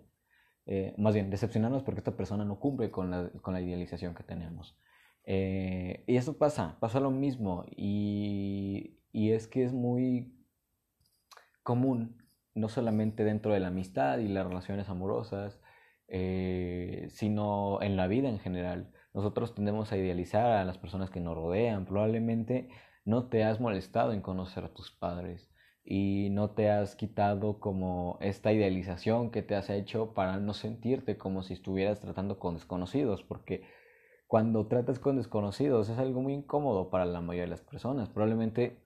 Eh, 0.65 0.93
más 0.97 1.13
bien, 1.13 1.29
decepcionarnos 1.29 1.83
porque 1.83 1.99
esta 1.99 2.15
persona 2.15 2.45
no 2.45 2.59
cumple 2.59 2.89
con 2.91 3.11
la, 3.11 3.29
con 3.41 3.53
la 3.53 3.61
idealización 3.61 4.15
que 4.15 4.23
tenemos. 4.23 4.77
Eh, 5.25 6.03
y 6.07 6.17
eso 6.17 6.37
pasa, 6.37 6.77
pasa 6.79 6.99
lo 6.99 7.11
mismo. 7.11 7.65
Y, 7.75 8.99
y, 9.11 9.31
es 9.31 9.47
que 9.47 9.63
es 9.63 9.73
muy 9.73 10.33
común, 11.63 12.17
no 12.55 12.69
solamente 12.69 13.23
dentro 13.23 13.53
de 13.53 13.59
la 13.59 13.69
amistad 13.69 14.19
y 14.19 14.27
las 14.27 14.47
relaciones 14.47 14.89
amorosas, 14.89 15.59
eh, 16.07 17.07
sino 17.09 17.81
en 17.81 17.95
la 17.95 18.07
vida 18.07 18.29
en 18.29 18.39
general. 18.39 18.91
Nosotros 19.13 19.55
tendemos 19.55 19.91
a 19.91 19.97
idealizar 19.97 20.45
a 20.45 20.65
las 20.65 20.77
personas 20.77 21.09
que 21.09 21.19
nos 21.21 21.35
rodean. 21.35 21.85
Probablemente 21.85 22.69
no 23.05 23.29
te 23.29 23.43
has 23.43 23.59
molestado 23.59 24.13
en 24.13 24.21
conocer 24.21 24.63
a 24.63 24.73
tus 24.73 24.91
padres 24.91 25.49
y 25.83 26.29
no 26.31 26.51
te 26.51 26.69
has 26.69 26.95
quitado 26.95 27.59
como 27.59 28.17
esta 28.21 28.53
idealización 28.53 29.31
que 29.31 29.41
te 29.43 29.55
has 29.55 29.69
hecho 29.69 30.13
para 30.13 30.37
no 30.37 30.53
sentirte 30.53 31.17
como 31.17 31.43
si 31.43 31.53
estuvieras 31.53 31.99
tratando 31.99 32.39
con 32.39 32.55
desconocidos, 32.55 33.23
porque 33.23 33.63
cuando 34.33 34.65
tratas 34.65 34.97
con 34.97 35.17
desconocidos 35.17 35.89
es 35.89 35.99
algo 35.99 36.19
muy 36.19 36.33
incómodo 36.33 36.89
para 36.89 37.05
la 37.05 37.21
mayoría 37.21 37.43
de 37.43 37.51
las 37.51 37.61
personas. 37.61 38.09
Probablemente 38.09 38.79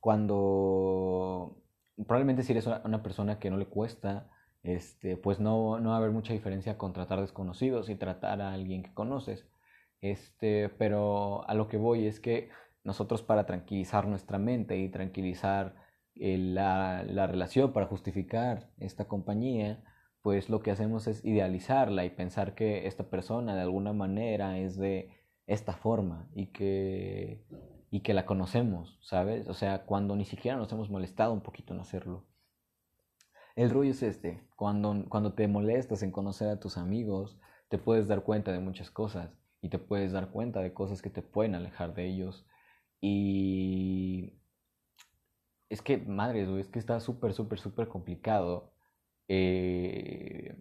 cuando, 0.00 1.62
probablemente 2.06 2.42
si 2.42 2.52
eres 2.52 2.66
una 2.66 3.02
persona 3.02 3.38
que 3.38 3.50
no 3.50 3.58
le 3.58 3.66
cuesta, 3.66 4.30
este, 4.62 5.18
pues 5.18 5.40
no, 5.40 5.78
no 5.78 5.90
va 5.90 5.96
a 5.96 5.98
haber 5.98 6.10
mucha 6.10 6.32
diferencia 6.32 6.78
con 6.78 6.94
tratar 6.94 7.20
desconocidos 7.20 7.90
y 7.90 7.96
tratar 7.96 8.40
a 8.40 8.54
alguien 8.54 8.82
que 8.82 8.94
conoces. 8.94 9.46
Este, 10.00 10.70
pero 10.70 11.46
a 11.50 11.52
lo 11.52 11.68
que 11.68 11.76
voy 11.76 12.06
es 12.06 12.18
que 12.18 12.48
nosotros 12.82 13.22
para 13.22 13.44
tranquilizar 13.44 14.06
nuestra 14.06 14.38
mente 14.38 14.78
y 14.78 14.88
tranquilizar 14.88 15.74
eh, 16.14 16.38
la, 16.38 17.02
la 17.02 17.26
relación, 17.26 17.74
para 17.74 17.84
justificar 17.84 18.70
esta 18.78 19.06
compañía, 19.06 19.84
pues 20.24 20.48
lo 20.48 20.62
que 20.62 20.70
hacemos 20.70 21.06
es 21.06 21.22
idealizarla 21.22 22.06
y 22.06 22.08
pensar 22.08 22.54
que 22.54 22.86
esta 22.86 23.10
persona 23.10 23.54
de 23.54 23.60
alguna 23.60 23.92
manera 23.92 24.58
es 24.58 24.78
de 24.78 25.10
esta 25.46 25.74
forma 25.74 26.30
y 26.34 26.46
que, 26.46 27.44
y 27.90 28.00
que 28.00 28.14
la 28.14 28.24
conocemos, 28.24 28.98
¿sabes? 29.02 29.46
O 29.50 29.52
sea, 29.52 29.84
cuando 29.84 30.16
ni 30.16 30.24
siquiera 30.24 30.56
nos 30.56 30.72
hemos 30.72 30.88
molestado 30.88 31.34
un 31.34 31.42
poquito 31.42 31.74
en 31.74 31.80
hacerlo. 31.80 32.24
El 33.54 33.68
rollo 33.68 33.90
es 33.90 34.02
este, 34.02 34.48
cuando, 34.56 35.04
cuando 35.10 35.34
te 35.34 35.46
molestas 35.46 36.02
en 36.02 36.10
conocer 36.10 36.48
a 36.48 36.58
tus 36.58 36.78
amigos, 36.78 37.38
te 37.68 37.76
puedes 37.76 38.08
dar 38.08 38.22
cuenta 38.22 38.50
de 38.50 38.60
muchas 38.60 38.90
cosas 38.90 39.30
y 39.60 39.68
te 39.68 39.78
puedes 39.78 40.12
dar 40.12 40.30
cuenta 40.30 40.62
de 40.62 40.72
cosas 40.72 41.02
que 41.02 41.10
te 41.10 41.20
pueden 41.20 41.54
alejar 41.54 41.92
de 41.92 42.06
ellos. 42.06 42.46
Y 42.98 44.40
es 45.68 45.82
que, 45.82 45.98
madre, 45.98 46.48
es 46.58 46.68
que 46.68 46.78
está 46.78 46.98
súper, 47.00 47.34
súper, 47.34 47.58
súper 47.58 47.88
complicado 47.88 48.73
eh, 49.28 50.56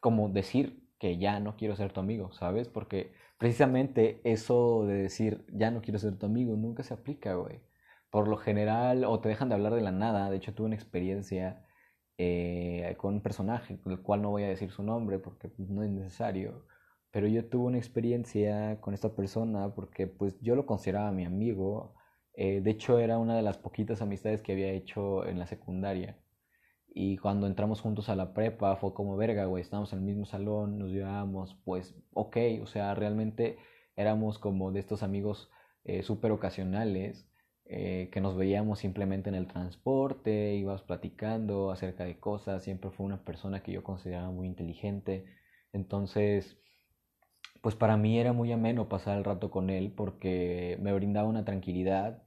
como 0.00 0.28
decir 0.28 0.82
que 0.98 1.18
ya 1.18 1.40
no 1.40 1.56
quiero 1.56 1.76
ser 1.76 1.92
tu 1.92 2.00
amigo, 2.00 2.32
¿sabes? 2.32 2.68
Porque 2.68 3.12
precisamente 3.38 4.20
eso 4.24 4.84
de 4.86 4.94
decir 4.94 5.44
ya 5.52 5.70
no 5.70 5.82
quiero 5.82 5.98
ser 5.98 6.16
tu 6.18 6.26
amigo 6.26 6.56
nunca 6.56 6.82
se 6.82 6.94
aplica, 6.94 7.34
güey. 7.34 7.60
Por 8.10 8.28
lo 8.28 8.36
general, 8.36 9.04
o 9.04 9.20
te 9.20 9.28
dejan 9.28 9.48
de 9.48 9.56
hablar 9.56 9.74
de 9.74 9.82
la 9.82 9.92
nada. 9.92 10.30
De 10.30 10.36
hecho, 10.36 10.54
tuve 10.54 10.66
una 10.66 10.76
experiencia 10.76 11.66
eh, 12.18 12.94
con 12.98 13.14
un 13.14 13.22
personaje, 13.22 13.78
con 13.80 13.92
el 13.92 14.00
cual 14.02 14.22
no 14.22 14.30
voy 14.30 14.44
a 14.44 14.48
decir 14.48 14.70
su 14.70 14.82
nombre 14.82 15.18
porque 15.18 15.48
pues, 15.48 15.68
no 15.68 15.82
es 15.82 15.90
necesario. 15.90 16.66
Pero 17.10 17.26
yo 17.28 17.46
tuve 17.48 17.66
una 17.66 17.78
experiencia 17.78 18.80
con 18.80 18.94
esta 18.94 19.14
persona 19.14 19.74
porque 19.74 20.06
pues 20.06 20.38
yo 20.40 20.54
lo 20.56 20.66
consideraba 20.66 21.12
mi 21.12 21.24
amigo. 21.24 21.94
Eh, 22.34 22.60
de 22.62 22.70
hecho, 22.70 22.98
era 22.98 23.18
una 23.18 23.36
de 23.36 23.42
las 23.42 23.58
poquitas 23.58 24.02
amistades 24.02 24.42
que 24.42 24.52
había 24.52 24.72
hecho 24.72 25.26
en 25.26 25.38
la 25.38 25.46
secundaria. 25.46 26.16
Y 26.98 27.18
cuando 27.18 27.46
entramos 27.46 27.82
juntos 27.82 28.08
a 28.08 28.16
la 28.16 28.32
prepa 28.32 28.74
fue 28.76 28.94
como 28.94 29.18
verga, 29.18 29.44
güey, 29.44 29.60
estábamos 29.60 29.92
en 29.92 29.98
el 29.98 30.06
mismo 30.06 30.24
salón, 30.24 30.78
nos 30.78 30.90
llevábamos, 30.90 31.54
pues, 31.62 31.94
ok, 32.14 32.38
o 32.62 32.66
sea, 32.66 32.94
realmente 32.94 33.58
éramos 33.96 34.38
como 34.38 34.72
de 34.72 34.80
estos 34.80 35.02
amigos 35.02 35.50
eh, 35.84 36.02
súper 36.02 36.30
ocasionales, 36.32 37.28
eh, 37.66 38.08
que 38.10 38.22
nos 38.22 38.34
veíamos 38.34 38.78
simplemente 38.78 39.28
en 39.28 39.34
el 39.34 39.46
transporte, 39.46 40.54
íbamos 40.54 40.84
platicando 40.84 41.70
acerca 41.70 42.04
de 42.04 42.18
cosas, 42.18 42.62
siempre 42.62 42.90
fue 42.90 43.04
una 43.04 43.22
persona 43.26 43.62
que 43.62 43.72
yo 43.72 43.84
consideraba 43.84 44.30
muy 44.30 44.46
inteligente, 44.46 45.26
entonces, 45.74 46.56
pues 47.60 47.74
para 47.74 47.98
mí 47.98 48.18
era 48.18 48.32
muy 48.32 48.52
ameno 48.52 48.88
pasar 48.88 49.18
el 49.18 49.24
rato 49.24 49.50
con 49.50 49.68
él 49.68 49.92
porque 49.94 50.78
me 50.80 50.94
brindaba 50.94 51.28
una 51.28 51.44
tranquilidad 51.44 52.22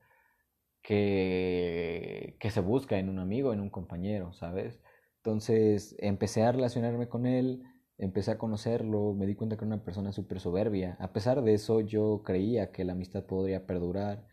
que, 0.82 2.38
que 2.40 2.52
se 2.52 2.62
busca 2.62 2.98
en 3.00 3.10
un 3.10 3.20
amigo, 3.20 3.54
en 3.54 3.60
un 3.62 3.70
compañero, 3.70 4.34
¿sabes? 4.34 4.82
Entonces 5.18 5.96
empecé 6.00 6.44
a 6.44 6.52
relacionarme 6.52 7.10
con 7.10 7.26
él, 7.26 7.64
empecé 7.98 8.32
a 8.32 8.38
conocerlo, 8.38 9.14
me 9.14 9.26
di 9.26 9.36
cuenta 9.36 9.58
que 9.58 9.66
era 9.66 9.76
una 9.76 9.84
persona 9.84 10.12
súper 10.14 10.40
soberbia. 10.40 10.98
A 11.00 11.12
pesar 11.14 11.42
de 11.44 11.54
eso, 11.54 11.82
yo 11.82 12.24
creía 12.24 12.72
que 12.72 12.86
la 12.86 12.94
amistad 12.94 13.26
podría 13.26 13.66
perdurar 13.66 14.26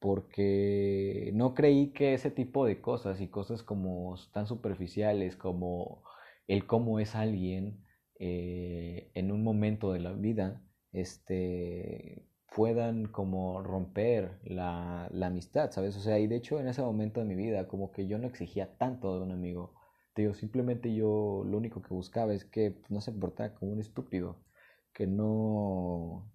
porque 0.00 1.30
no 1.34 1.54
creí 1.54 1.92
que 1.92 2.14
ese 2.14 2.30
tipo 2.30 2.64
de 2.66 2.80
cosas 2.80 3.20
y 3.20 3.28
cosas 3.28 3.62
como 3.62 4.14
tan 4.32 4.46
superficiales 4.46 5.36
como 5.36 6.04
el 6.46 6.66
cómo 6.66 7.00
es 7.00 7.14
alguien 7.16 7.84
eh, 8.20 9.10
en 9.14 9.32
un 9.32 9.42
momento 9.42 9.92
de 9.92 10.00
la 10.00 10.12
vida 10.12 10.62
este, 10.92 12.27
puedan 12.54 13.06
como 13.06 13.62
romper 13.62 14.38
la, 14.44 15.08
la, 15.12 15.26
amistad, 15.26 15.70
¿sabes? 15.70 15.96
O 15.96 16.00
sea, 16.00 16.18
y 16.18 16.26
de 16.26 16.36
hecho 16.36 16.58
en 16.60 16.68
ese 16.68 16.82
momento 16.82 17.20
de 17.20 17.26
mi 17.26 17.34
vida 17.34 17.68
como 17.68 17.92
que 17.92 18.06
yo 18.06 18.18
no 18.18 18.26
exigía 18.26 18.76
tanto 18.78 19.16
de 19.16 19.22
un 19.22 19.32
amigo. 19.32 19.74
Te 20.14 20.22
digo, 20.22 20.34
simplemente 20.34 20.94
yo 20.94 21.44
lo 21.46 21.56
único 21.58 21.82
que 21.82 21.94
buscaba 21.94 22.32
es 22.34 22.44
que 22.44 22.80
no 22.88 23.00
se 23.00 23.12
portara 23.12 23.54
como 23.54 23.72
un 23.72 23.80
estúpido, 23.80 24.36
que 24.92 25.06
no... 25.06 26.30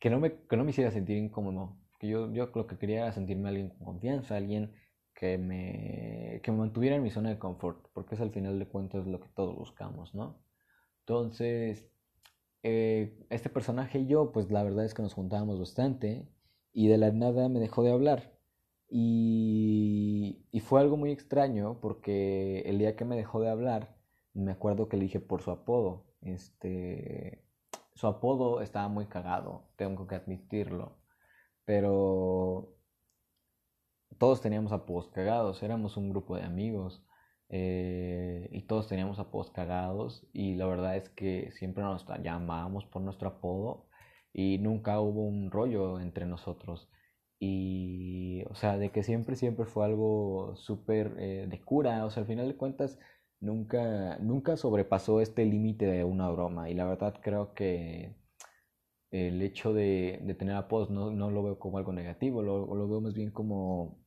Que 0.00 0.10
no, 0.10 0.18
me, 0.20 0.32
que 0.48 0.56
no 0.56 0.64
me 0.64 0.70
hiciera 0.70 0.90
sentir 0.90 1.16
incómodo. 1.16 1.76
Que 1.98 2.08
yo, 2.08 2.32
yo 2.32 2.50
lo 2.54 2.66
que 2.66 2.76
quería 2.76 3.02
era 3.02 3.12
sentirme 3.12 3.48
alguien 3.48 3.68
con 3.70 3.84
confianza, 3.86 4.36
alguien 4.36 4.74
que 5.14 5.38
me, 5.38 6.40
que 6.42 6.50
me 6.50 6.58
mantuviera 6.58 6.96
en 6.96 7.02
mi 7.04 7.10
zona 7.10 7.30
de 7.30 7.38
confort, 7.38 7.86
porque 7.92 8.16
es 8.16 8.20
al 8.20 8.32
final 8.32 8.58
de 8.58 8.66
cuentas 8.66 9.06
lo 9.06 9.20
que 9.20 9.28
todos 9.28 9.56
buscamos, 9.56 10.14
¿no? 10.14 10.42
Entonces, 11.00 11.91
eh, 12.62 13.26
este 13.30 13.50
personaje 13.50 14.00
y 14.00 14.06
yo, 14.06 14.32
pues 14.32 14.50
la 14.50 14.62
verdad 14.62 14.84
es 14.84 14.94
que 14.94 15.02
nos 15.02 15.14
juntábamos 15.14 15.58
bastante 15.58 16.28
y 16.72 16.88
de 16.88 16.98
la 16.98 17.10
nada 17.12 17.48
me 17.48 17.60
dejó 17.60 17.82
de 17.82 17.92
hablar. 17.92 18.32
Y, 18.88 20.46
y 20.50 20.60
fue 20.60 20.80
algo 20.80 20.96
muy 20.96 21.10
extraño 21.12 21.80
porque 21.80 22.60
el 22.66 22.78
día 22.78 22.96
que 22.96 23.04
me 23.04 23.16
dejó 23.16 23.40
de 23.40 23.50
hablar, 23.50 23.96
me 24.34 24.52
acuerdo 24.52 24.88
que 24.88 24.96
le 24.96 25.04
dije 25.04 25.20
por 25.20 25.42
su 25.42 25.50
apodo. 25.50 26.06
Este, 26.20 27.44
su 27.94 28.06
apodo 28.06 28.60
estaba 28.60 28.88
muy 28.88 29.06
cagado, 29.06 29.64
tengo 29.76 30.06
que 30.06 30.14
admitirlo. 30.14 30.98
Pero 31.64 32.74
todos 34.18 34.40
teníamos 34.40 34.72
apodos 34.72 35.08
cagados, 35.08 35.62
éramos 35.62 35.96
un 35.96 36.10
grupo 36.10 36.36
de 36.36 36.42
amigos. 36.42 37.04
Eh, 37.54 38.48
y 38.50 38.62
todos 38.62 38.88
teníamos 38.88 39.18
apodos 39.18 39.50
cagados 39.50 40.26
y 40.32 40.54
la 40.54 40.66
verdad 40.66 40.96
es 40.96 41.10
que 41.10 41.52
siempre 41.52 41.84
nos 41.84 42.06
llamábamos 42.22 42.86
por 42.86 43.02
nuestro 43.02 43.28
apodo 43.28 43.88
y 44.32 44.58
nunca 44.58 45.00
hubo 45.00 45.22
un 45.26 45.50
rollo 45.50 46.00
entre 46.00 46.26
nosotros. 46.26 46.90
Y, 47.38 48.44
o 48.50 48.54
sea, 48.54 48.78
de 48.78 48.90
que 48.90 49.02
siempre, 49.02 49.36
siempre 49.36 49.66
fue 49.66 49.84
algo 49.84 50.54
súper 50.56 51.14
eh, 51.18 51.46
de 51.48 51.60
cura, 51.62 52.06
o 52.06 52.10
sea, 52.10 52.22
al 52.22 52.26
final 52.28 52.48
de 52.48 52.56
cuentas 52.56 52.98
nunca, 53.40 54.16
nunca 54.20 54.56
sobrepasó 54.56 55.20
este 55.20 55.44
límite 55.44 55.86
de 55.86 56.04
una 56.04 56.30
broma 56.30 56.70
y 56.70 56.74
la 56.74 56.86
verdad 56.86 57.14
creo 57.22 57.52
que 57.54 58.16
el 59.10 59.42
hecho 59.42 59.72
de, 59.74 60.20
de 60.24 60.34
tener 60.34 60.56
apodos 60.56 60.90
no, 60.90 61.10
no, 61.10 61.30
lo 61.30 61.42
veo 61.42 61.58
como 61.58 61.78
algo 61.78 61.92
negativo, 61.92 62.42
lo, 62.42 62.74
lo 62.74 62.88
veo 62.88 63.00
más 63.00 63.14
bien 63.14 63.30
como 63.30 64.01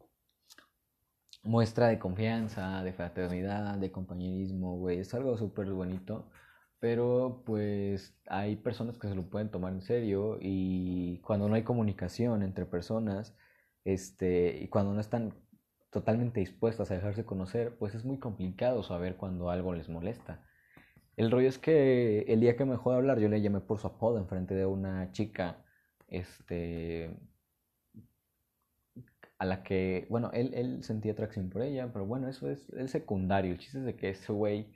muestra 1.46 1.88
de 1.88 2.00
confianza, 2.00 2.84
de 2.84 2.94
fraternidad, 2.94 3.78
de 3.78 3.92
compañerismo, 3.92 4.78
güey. 4.78 5.00
Es 5.00 5.14
algo 5.14 5.38
súper 5.38 5.72
bonito. 5.72 6.30
Pero 6.80 7.44
pues 7.46 8.16
hay 8.28 8.58
personas 8.58 8.98
que 8.98 9.08
se 9.08 9.16
lo 9.16 9.30
pueden 9.30 9.50
tomar 9.50 9.74
en 9.74 9.82
serio 9.82 10.38
y 10.42 11.20
cuando 11.22 11.50
no 11.50 11.56
hay 11.56 11.64
comunicación 11.64 12.44
entre 12.44 12.66
personas, 12.66 13.36
este, 13.86 14.60
y 14.62 14.68
cuando 14.68 14.94
no 14.94 15.00
están 15.00 15.34
totalmente 15.92 16.42
dispuestas 16.42 16.92
a 16.92 16.96
dejarse 16.96 17.25
conocer, 17.25 17.78
pues 17.78 17.96
es 17.96 18.06
muy 18.06 18.20
complicado 18.20 18.84
saber 18.84 19.16
cuando 19.18 19.50
algo 19.50 19.74
les 19.74 19.90
molesta. 19.90 20.46
El 21.18 21.32
rollo 21.32 21.48
es 21.50 21.58
que 21.58 22.22
el 22.28 22.42
día 22.42 22.58
que 22.58 22.66
me 22.66 22.74
dejó 22.74 22.92
de 22.92 22.98
hablar, 22.98 23.20
yo 23.20 23.30
le 23.30 23.42
llamé 23.42 23.62
por 23.62 23.80
su 23.80 23.88
apodo 23.88 24.18
en 24.18 24.28
frente 24.28 24.54
de 24.56 24.66
una 24.66 25.12
chica, 25.12 25.64
este, 26.08 27.18
a 29.38 29.46
la 29.46 29.63
que, 29.63 30.08
bueno, 30.10 30.32
él, 30.34 30.54
él 30.54 30.84
sentía 30.84 31.13
atracción 31.13 31.50
por 31.50 31.62
ella, 31.62 31.92
pero 31.92 32.06
bueno, 32.06 32.30
eso 32.30 32.50
es 32.50 32.70
el 32.74 32.89
secundario. 32.89 33.51
El 33.51 33.60
chiste 33.60 33.80
es 33.80 33.86
de 33.86 33.96
que 33.96 34.10
ese 34.10 34.32
güey 34.32 34.68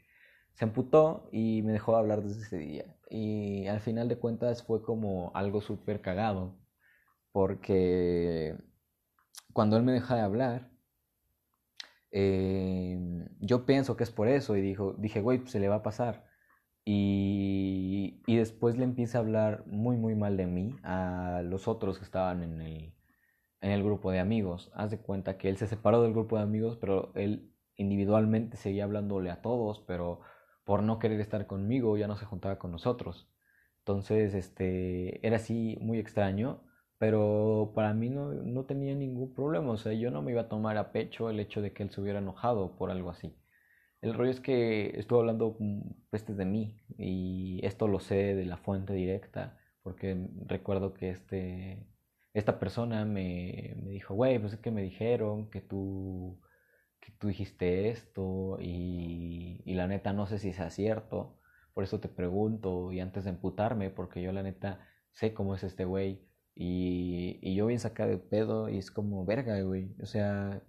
se 0.54 0.66
amputó 0.66 1.30
y 1.32 1.62
me 1.63 1.72
dejó 1.72 1.94
de 1.94 2.00
hablar 2.00 2.24
desde 2.24 2.42
ese 2.42 2.58
día. 2.58 2.96
Y 3.10 3.68
al 3.68 3.80
final 3.80 4.10
de 4.10 4.18
cuentas 4.18 4.63
fue 4.63 4.82
como 4.84 5.32
algo 5.36 5.62
súper 5.62 6.01
cagado, 6.01 6.58
porque 7.32 8.57
cuando 9.53 9.77
él 9.77 9.83
me 9.83 9.94
deja 9.94 10.16
de 10.16 10.22
hablar, 10.22 10.70
eh, 12.12 12.98
yo 13.40 13.66
pienso 13.66 13.96
que 13.96 14.03
es 14.03 14.12
por 14.12 14.27
eso 14.27 14.55
y 14.57 14.62
dijo, 14.62 14.94
dije, 14.98 15.22
güey, 15.22 15.40
pues 15.40 15.51
se 15.51 15.60
le 15.60 15.70
va 15.70 15.75
a 15.75 15.83
pasar. 15.83 16.25
Y, 16.86 18.22
y 18.25 18.38
después 18.38 18.77
le 18.77 18.83
empieza 18.83 19.20
a 19.20 19.22
hablar 19.22 19.64
muy, 19.68 19.96
muy 19.98 20.16
mal 20.16 20.38
de 20.38 20.48
mí 20.48 20.75
a 20.83 21.42
los 21.44 21.68
otros 21.68 22.00
que 22.00 22.05
estaban 22.05 22.44
en 22.44 22.62
el, 22.62 22.94
en 23.61 23.72
el 23.72 23.83
grupo 23.83 24.11
de 24.11 24.19
amigos. 24.19 24.72
Haz 24.74 24.91
de 24.91 25.00
cuenta 25.00 25.37
que 25.37 25.50
él 25.50 25.57
se 25.57 25.67
separó 25.67 26.01
del 26.01 26.13
grupo 26.13 26.37
de 26.37 26.43
amigos, 26.43 26.77
pero 26.79 27.11
él 27.15 27.53
individualmente 27.75 28.57
seguía 28.57 28.83
hablándole 28.85 29.31
a 29.31 29.41
todos, 29.41 29.79
pero 29.87 30.22
por 30.65 30.83
no 30.83 31.00
querer 31.00 31.19
estar 31.22 31.48
conmigo 31.48 31.98
ya 31.98 32.07
no 32.07 32.17
se 32.17 32.25
juntaba 32.25 32.59
con 32.59 32.72
nosotros. 32.72 33.29
Entonces, 33.79 34.33
este, 34.33 35.25
era 35.25 35.37
así 35.37 35.77
muy 35.81 36.00
extraño, 36.00 36.63
pero 36.98 37.72
para 37.75 37.93
mí 37.93 38.09
no, 38.09 38.33
no 38.33 38.65
tenía 38.65 38.93
ningún 38.95 39.33
problema, 39.33 39.72
o 39.72 39.77
sea, 39.77 39.93
yo 39.93 40.11
no 40.11 40.22
me 40.22 40.31
iba 40.31 40.41
a 40.41 40.50
tomar 40.50 40.77
a 40.77 40.91
pecho 40.91 41.29
el 41.29 41.39
hecho 41.39 41.61
de 41.61 41.74
que 41.74 41.83
él 41.83 41.89
se 41.91 42.01
hubiera 42.01 42.19
enojado 42.19 42.75
por 42.77 42.91
algo 42.91 43.09
así. 43.09 43.35
El 44.01 44.13
rollo 44.13 44.31
es 44.31 44.39
que 44.39 44.98
estuvo 45.00 45.19
hablando 45.19 45.57
este 46.11 46.33
de 46.33 46.45
mí 46.45 46.77
y 46.98 47.59
esto 47.65 47.87
lo 47.87 48.00
sé 48.00 48.35
de 48.35 48.45
la 48.45 48.57
fuente 48.57 48.93
directa 48.93 49.57
porque 49.83 50.29
recuerdo 50.45 50.93
que 50.93 51.09
este 51.09 51.87
esta 52.33 52.59
persona 52.59 53.05
me, 53.05 53.75
me 53.83 53.92
dijo, 53.92 54.13
güey, 54.15 54.39
pues 54.39 54.53
es 54.53 54.59
que 54.59 54.72
me 54.72 54.81
dijeron 54.83 55.50
que 55.50 55.61
tú, 55.61 56.39
que 57.00 57.11
tú 57.13 57.27
dijiste 57.27 57.89
esto 57.89 58.57
y, 58.59 59.61
y 59.65 59.74
la 59.75 59.87
neta 59.87 60.13
no 60.13 60.27
sé 60.27 60.39
si 60.39 60.53
sea 60.53 60.70
cierto, 60.70 61.39
por 61.74 61.83
eso 61.83 62.00
te 62.00 62.09
pregunto 62.09 62.92
y 62.92 63.00
antes 63.00 63.24
de 63.24 63.31
emputarme, 63.31 63.89
porque 63.89 64.22
yo 64.22 64.31
la 64.31 64.44
neta 64.44 64.87
sé 65.11 65.33
cómo 65.33 65.55
es 65.55 65.63
este 65.63 65.85
güey 65.85 66.22
y, 66.55 67.39
y 67.42 67.55
yo 67.55 67.68
bien 67.68 67.79
sacado 67.79 68.09
de 68.09 68.18
pedo 68.18 68.70
y 68.70 68.77
es 68.77 68.92
como, 68.92 69.25
verga, 69.25 69.59
güey, 69.61 69.96
o 70.01 70.05
sea, 70.05 70.61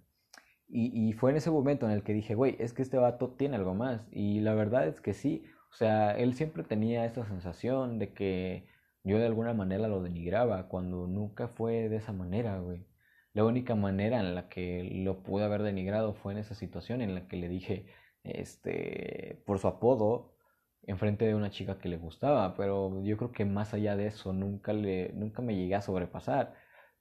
y, 0.67 1.09
y 1.09 1.13
fue 1.13 1.31
en 1.31 1.37
ese 1.37 1.51
momento 1.51 1.85
en 1.85 1.91
el 1.91 2.03
que 2.03 2.13
dije, 2.13 2.35
güey, 2.35 2.55
es 2.59 2.73
que 2.73 2.81
este 2.81 2.97
vato 2.97 3.31
tiene 3.37 3.57
algo 3.57 3.75
más 3.75 4.07
y 4.11 4.39
la 4.39 4.53
verdad 4.55 4.87
es 4.87 5.01
que 5.01 5.13
sí, 5.13 5.43
o 5.71 5.73
sea, 5.75 6.11
él 6.17 6.33
siempre 6.33 6.63
tenía 6.63 7.05
esta 7.05 7.25
sensación 7.25 7.99
de 7.99 8.13
que 8.13 8.67
yo 9.03 9.17
de 9.19 9.25
alguna 9.25 9.53
manera 9.53 9.87
lo 9.87 10.01
denigraba 10.01 10.67
cuando 10.67 11.07
nunca 11.07 11.47
fue 11.47 11.89
de 11.89 11.97
esa 11.97 12.13
manera, 12.13 12.59
güey. 12.59 12.85
La 13.33 13.45
única 13.45 13.75
manera 13.75 14.19
en 14.19 14.35
la 14.35 14.49
que 14.49 14.83
lo 14.83 15.23
pude 15.23 15.45
haber 15.45 15.63
denigrado 15.63 16.13
fue 16.13 16.33
en 16.33 16.39
esa 16.39 16.55
situación 16.55 17.01
en 17.01 17.15
la 17.15 17.27
que 17.27 17.37
le 17.37 17.47
dije, 17.49 17.87
este, 18.23 19.41
por 19.45 19.59
su 19.59 19.67
apodo, 19.67 20.35
enfrente 20.83 21.25
de 21.25 21.35
una 21.35 21.49
chica 21.51 21.77
que 21.79 21.89
le 21.89 21.97
gustaba, 21.97 22.55
pero 22.55 23.01
yo 23.03 23.17
creo 23.17 23.31
que 23.31 23.45
más 23.45 23.73
allá 23.73 23.95
de 23.95 24.07
eso 24.07 24.33
nunca 24.33 24.73
le, 24.73 25.13
nunca 25.13 25.41
me 25.41 25.55
llegué 25.55 25.75
a 25.75 25.81
sobrepasar. 25.81 26.55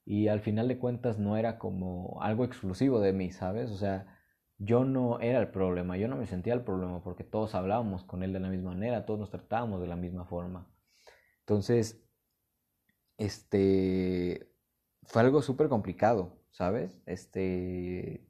Y 0.04 0.28
al 0.28 0.40
final 0.40 0.68
de 0.68 0.78
cuentas 0.78 1.18
no 1.18 1.36
era 1.36 1.58
como 1.58 2.20
algo 2.22 2.44
exclusivo 2.44 3.00
de 3.00 3.12
mí, 3.12 3.30
¿sabes? 3.30 3.70
O 3.70 3.76
sea, 3.76 4.18
yo 4.58 4.84
no 4.84 5.20
era 5.20 5.40
el 5.40 5.50
problema, 5.50 5.96
yo 5.96 6.08
no 6.08 6.16
me 6.16 6.26
sentía 6.26 6.54
el 6.54 6.62
problema 6.64 7.02
porque 7.02 7.24
todos 7.24 7.54
hablábamos 7.54 8.04
con 8.04 8.22
él 8.22 8.32
de 8.32 8.40
la 8.40 8.48
misma 8.48 8.70
manera, 8.72 9.06
todos 9.06 9.20
nos 9.20 9.30
tratábamos 9.30 9.80
de 9.80 9.86
la 9.88 9.96
misma 9.96 10.24
forma. 10.26 10.68
Entonces, 11.50 12.00
este, 13.18 14.48
fue 15.02 15.22
algo 15.22 15.42
súper 15.42 15.68
complicado, 15.68 16.38
¿sabes? 16.52 17.02
Este, 17.06 18.24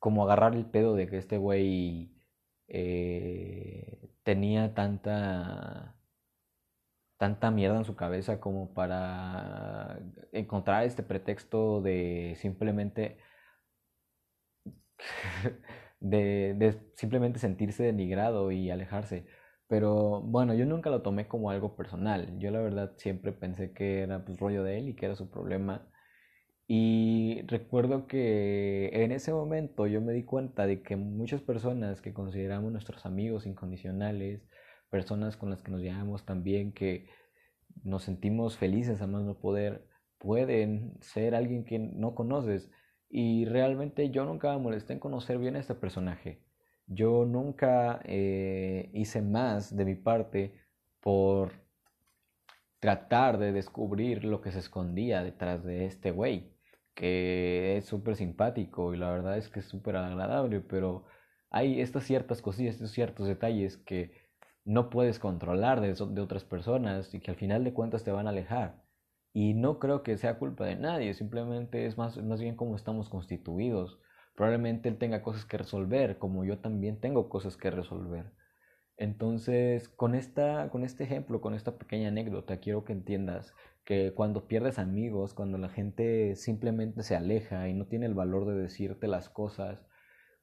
como 0.00 0.24
agarrar 0.24 0.56
el 0.56 0.66
pedo 0.66 0.96
de 0.96 1.08
que 1.08 1.18
este 1.18 1.38
güey 1.38 2.12
eh, 2.66 4.10
tenía 4.24 4.74
tanta, 4.74 5.96
tanta 7.18 7.52
mierda 7.52 7.78
en 7.78 7.84
su 7.84 7.94
cabeza 7.94 8.40
como 8.40 8.74
para 8.74 10.00
encontrar 10.32 10.84
este 10.84 11.04
pretexto 11.04 11.82
de 11.82 12.34
simplemente 12.40 13.18
de, 16.00 16.54
de 16.56 16.80
simplemente 16.96 17.38
sentirse 17.38 17.84
denigrado 17.84 18.50
y 18.50 18.70
alejarse. 18.70 19.24
Pero 19.68 20.20
bueno, 20.22 20.54
yo 20.54 20.66
nunca 20.66 20.90
lo 20.90 21.02
tomé 21.02 21.28
como 21.28 21.50
algo 21.50 21.76
personal. 21.76 22.38
Yo 22.38 22.50
la 22.50 22.60
verdad 22.60 22.94
siempre 22.96 23.32
pensé 23.32 23.72
que 23.72 24.02
era 24.02 24.24
pues 24.24 24.38
rollo 24.38 24.62
de 24.64 24.78
él 24.78 24.88
y 24.90 24.96
que 24.96 25.06
era 25.06 25.16
su 25.16 25.30
problema. 25.30 25.88
Y 26.66 27.42
recuerdo 27.46 28.06
que 28.06 28.90
en 28.92 29.12
ese 29.12 29.32
momento 29.32 29.86
yo 29.86 30.00
me 30.00 30.12
di 30.14 30.24
cuenta 30.24 30.66
de 30.66 30.82
que 30.82 30.96
muchas 30.96 31.42
personas 31.42 32.00
que 32.02 32.14
consideramos 32.14 32.72
nuestros 32.72 33.06
amigos 33.06 33.46
incondicionales, 33.46 34.42
personas 34.90 35.36
con 35.36 35.50
las 35.50 35.62
que 35.62 35.72
nos 35.72 35.82
llevamos 35.82 36.24
también, 36.26 36.72
que 36.72 37.08
nos 37.84 38.04
sentimos 38.04 38.56
felices 38.58 39.02
a 39.02 39.06
más 39.06 39.24
no 39.24 39.38
poder, 39.40 39.86
pueden 40.18 40.98
ser 41.02 41.34
alguien 41.34 41.64
que 41.64 41.78
no 41.78 42.14
conoces. 42.14 42.70
Y 43.10 43.46
realmente 43.46 44.10
yo 44.10 44.24
nunca 44.24 44.52
me 44.56 44.62
molesté 44.62 44.94
en 44.94 45.00
conocer 45.00 45.38
bien 45.38 45.56
a 45.56 45.60
este 45.60 45.74
personaje. 45.74 46.43
Yo 46.86 47.24
nunca 47.24 48.00
eh, 48.04 48.90
hice 48.94 49.22
más 49.22 49.74
de 49.76 49.84
mi 49.84 49.94
parte 49.94 50.54
por 51.00 51.52
tratar 52.80 53.38
de 53.38 53.52
descubrir 53.52 54.24
lo 54.24 54.40
que 54.40 54.52
se 54.52 54.58
escondía 54.58 55.22
detrás 55.22 55.64
de 55.64 55.86
este 55.86 56.10
güey, 56.10 56.52
que 56.94 57.76
es 57.78 57.86
súper 57.86 58.16
simpático 58.16 58.92
y 58.94 58.98
la 58.98 59.10
verdad 59.10 59.38
es 59.38 59.48
que 59.48 59.60
es 59.60 59.66
súper 59.66 59.96
agradable, 59.96 60.60
pero 60.60 61.04
hay 61.50 61.80
estas 61.80 62.04
ciertas 62.04 62.42
cosillas, 62.42 62.74
estos 62.74 62.90
ciertos 62.92 63.26
detalles 63.26 63.76
que 63.78 64.12
no 64.64 64.90
puedes 64.90 65.18
controlar 65.18 65.80
de, 65.80 65.94
de 65.94 66.20
otras 66.20 66.44
personas 66.44 67.14
y 67.14 67.20
que 67.20 67.30
al 67.30 67.36
final 67.36 67.64
de 67.64 67.72
cuentas 67.74 68.04
te 68.04 68.12
van 68.12 68.26
a 68.26 68.30
alejar. 68.30 68.84
Y 69.32 69.54
no 69.54 69.78
creo 69.80 70.02
que 70.02 70.16
sea 70.16 70.38
culpa 70.38 70.64
de 70.66 70.76
nadie, 70.76 71.14
simplemente 71.14 71.86
es 71.86 71.98
más, 71.98 72.16
más 72.22 72.40
bien 72.40 72.56
como 72.56 72.76
estamos 72.76 73.08
constituidos. 73.08 73.98
Probablemente 74.34 74.88
él 74.88 74.98
tenga 74.98 75.22
cosas 75.22 75.44
que 75.44 75.58
resolver, 75.58 76.18
como 76.18 76.44
yo 76.44 76.58
también 76.58 77.00
tengo 77.00 77.28
cosas 77.28 77.56
que 77.56 77.70
resolver. 77.70 78.32
Entonces, 78.96 79.88
con, 79.88 80.14
esta, 80.14 80.70
con 80.70 80.84
este 80.84 81.04
ejemplo, 81.04 81.40
con 81.40 81.54
esta 81.54 81.78
pequeña 81.78 82.08
anécdota, 82.08 82.58
quiero 82.58 82.84
que 82.84 82.92
entiendas 82.92 83.54
que 83.84 84.12
cuando 84.14 84.46
pierdes 84.46 84.78
amigos, 84.78 85.34
cuando 85.34 85.58
la 85.58 85.68
gente 85.68 86.36
simplemente 86.36 87.02
se 87.02 87.16
aleja 87.16 87.68
y 87.68 87.74
no 87.74 87.86
tiene 87.86 88.06
el 88.06 88.14
valor 88.14 88.46
de 88.46 88.54
decirte 88.54 89.08
las 89.08 89.28
cosas 89.28 89.84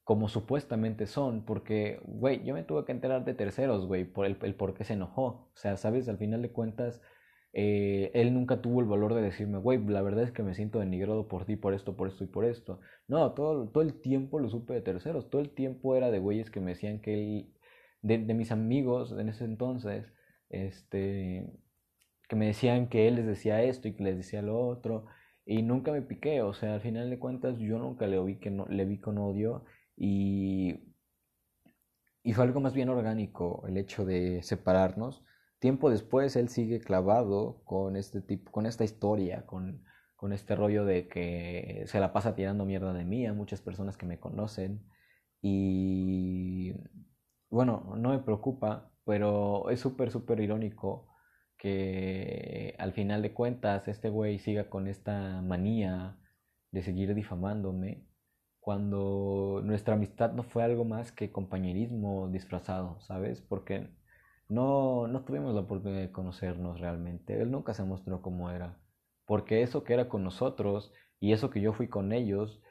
como 0.04 0.28
supuestamente 0.28 1.06
son, 1.08 1.46
porque, 1.46 2.02
güey, 2.04 2.44
yo 2.44 2.54
me 2.54 2.64
tuve 2.64 2.86
que 2.86 2.92
enterar 2.92 3.24
de 3.24 3.34
terceros, 3.34 3.86
güey, 3.88 4.04
por 4.06 4.26
el, 4.26 4.38
el 4.42 4.56
por 4.56 4.74
qué 4.74 4.84
se 4.84 4.94
enojó. 4.94 5.24
O 5.24 5.52
sea, 5.56 5.78
sabes, 5.78 6.10
al 6.10 6.18
final 6.18 6.42
de 6.42 6.52
cuentas, 6.52 7.02
eh, 7.54 8.12
él 8.14 8.34
nunca 8.34 8.62
tuvo 8.62 8.80
el 8.82 8.88
valor 8.88 9.14
de 9.14 9.22
decirme, 9.22 9.58
güey, 9.60 9.84
la 9.86 10.02
verdad 10.02 10.24
es 10.24 10.32
que 10.32 10.44
me 10.44 10.56
siento 10.56 10.80
denigrado 10.80 11.28
por 11.28 11.46
ti, 11.46 11.56
por 11.58 11.74
esto, 11.74 11.96
por 11.98 12.08
esto 12.08 12.24
y 12.24 12.28
por 12.28 12.46
esto. 12.46 12.80
No, 13.08 13.34
todo, 13.34 13.68
todo 13.70 13.84
el 13.84 14.00
tiempo 14.02 14.40
lo 14.40 14.50
supe 14.50 14.74
de 14.74 14.82
terceros, 14.82 15.30
todo 15.30 15.42
el 15.42 15.52
tiempo 15.52 15.96
era 15.96 16.12
de 16.12 16.20
güeyes 16.20 16.50
que 16.52 16.62
me 16.62 16.72
decían 16.72 17.02
que 17.02 17.14
él, 17.14 17.54
de, 18.02 18.20
de 18.20 18.34
mis 18.34 18.52
amigos 18.52 19.12
en 19.18 19.30
ese 19.30 19.46
entonces, 19.46 20.06
este, 20.50 21.52
que 22.30 22.36
me 22.36 22.48
decían 22.48 22.88
que 22.90 23.08
él 23.08 23.16
les 23.16 23.26
decía 23.28 23.64
esto 23.64 23.88
y 23.88 23.94
que 23.96 24.04
les 24.04 24.18
decía 24.18 24.42
lo 24.42 24.60
otro, 24.60 25.06
y 25.46 25.64
nunca 25.64 25.92
me 25.92 26.02
piqué, 26.02 26.42
o 26.42 26.54
sea, 26.54 26.76
al 26.76 26.82
final 26.82 27.10
de 27.10 27.20
cuentas 27.20 27.58
yo 27.60 27.80
nunca 27.80 28.08
le 28.08 28.22
vi, 28.24 28.40
que 28.40 28.52
no, 28.52 28.66
le 28.68 28.86
vi 28.86 29.00
con 29.00 29.18
odio 29.18 29.66
y, 29.98 30.94
y 32.24 32.34
fue 32.34 32.46
algo 32.46 32.60
más 32.62 32.74
bien 32.74 32.90
orgánico 32.90 33.64
el 33.68 33.78
hecho 33.78 34.06
de 34.06 34.44
separarnos 34.44 35.24
Tiempo 35.62 35.92
después 35.92 36.36
él 36.38 36.50
sigue 36.50 36.80
clavado 36.80 37.62
con 37.66 37.96
este 37.96 38.20
tipo, 38.20 38.52
con 38.52 38.66
esta 38.66 38.84
historia, 38.84 39.46
con, 39.46 39.84
con 40.16 40.34
este 40.34 40.56
rollo 40.56 40.86
de 40.86 41.08
que 41.08 41.84
se 41.86 42.00
la 42.00 42.14
pasa 42.14 42.34
tirando 42.34 42.66
mierda 42.66 42.94
de 42.94 43.06
mí 43.06 43.28
a 43.28 43.34
muchas 43.34 43.62
personas 43.62 43.96
que 43.96 44.08
me 44.08 44.20
conocen. 44.20 44.84
Y 45.40 46.74
bueno, 47.52 47.94
no 47.96 48.10
me 48.10 48.18
preocupa, 48.20 48.92
pero 49.06 49.70
es 49.70 49.80
súper, 49.80 50.10
súper 50.10 50.40
irónico 50.40 51.08
que 51.60 52.76
al 52.80 52.94
final 52.94 53.22
de 53.22 53.34
cuentas 53.36 53.88
este 53.88 54.10
güey 54.10 54.40
siga 54.40 54.68
con 54.68 54.88
esta 54.88 55.44
manía 55.44 56.18
de 56.72 56.82
seguir 56.82 57.14
difamándome 57.14 58.08
cuando 58.60 59.62
nuestra 59.64 59.94
amistad 59.94 60.34
no 60.34 60.42
fue 60.42 60.64
algo 60.64 60.86
más 60.86 61.12
que 61.12 61.32
compañerismo 61.32 62.30
disfrazado, 62.30 63.00
¿sabes? 63.02 63.42
Porque 63.42 64.01
no, 64.52 65.08
no 65.08 65.24
tuvimos 65.24 65.56
la 65.56 65.62
oportunidad 65.62 66.02
de 66.02 66.12
conocernos 66.12 66.80
realmente. 66.82 67.42
Él 67.42 67.52
nunca 67.52 67.74
se 67.74 67.84
mostró 67.86 68.22
como 68.22 68.52
era. 68.52 68.78
Porque 69.26 69.62
eso 69.64 69.84
que 69.86 69.94
era 69.94 70.10
con 70.10 70.24
nosotros 70.26 70.94
y 71.22 71.32
eso 71.32 71.50
que 71.50 71.62
yo 71.62 71.72
fui 71.74 71.88
con 71.88 72.12
ellos 72.12 72.62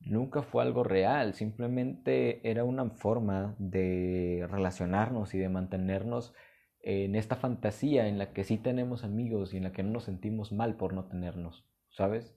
nunca 0.00 0.42
fue 0.42 0.64
algo 0.64 0.82
real. 0.82 1.34
Simplemente 1.34 2.40
era 2.50 2.64
una 2.64 2.90
forma 2.90 3.54
de 3.58 4.46
relacionarnos 4.50 5.32
y 5.34 5.38
de 5.38 5.48
mantenernos 5.48 6.34
en 6.80 7.14
esta 7.14 7.36
fantasía 7.36 8.08
en 8.08 8.18
la 8.18 8.32
que 8.32 8.42
sí 8.44 8.58
tenemos 8.58 9.04
amigos 9.04 9.54
y 9.54 9.58
en 9.58 9.64
la 9.64 9.72
que 9.72 9.84
no 9.84 9.90
nos 9.92 10.04
sentimos 10.04 10.52
mal 10.52 10.76
por 10.76 10.92
no 10.92 11.04
tenernos, 11.06 11.64
¿sabes? 11.90 12.36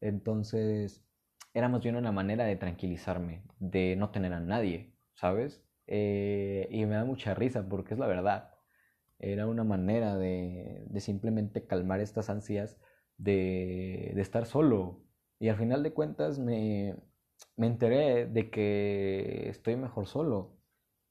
Entonces, 0.00 1.04
era 1.54 1.68
más 1.68 1.82
bien 1.82 1.96
una 1.96 2.12
manera 2.12 2.44
de 2.44 2.56
tranquilizarme, 2.56 3.42
de 3.58 3.96
no 3.96 4.10
tener 4.10 4.32
a 4.32 4.40
nadie, 4.40 4.94
¿sabes? 5.14 5.62
Eh, 5.90 6.68
y 6.70 6.86
me 6.86 6.94
da 6.94 7.04
mucha 7.04 7.34
risa 7.34 7.68
porque 7.68 7.94
es 7.94 8.00
la 8.00 8.06
verdad. 8.06 8.54
Era 9.18 9.46
una 9.48 9.64
manera 9.64 10.16
de, 10.16 10.84
de 10.88 11.00
simplemente 11.00 11.66
calmar 11.66 12.00
estas 12.00 12.30
ansias 12.30 12.78
de, 13.18 14.12
de, 14.14 14.22
estar 14.22 14.46
solo. 14.46 15.02
Y 15.40 15.48
al 15.48 15.56
final 15.58 15.82
de 15.82 15.92
cuentas 15.92 16.38
me, 16.38 16.96
me 17.56 17.66
enteré 17.66 18.26
de 18.26 18.50
que 18.50 19.48
estoy 19.48 19.76
mejor 19.76 20.06
solo 20.06 20.56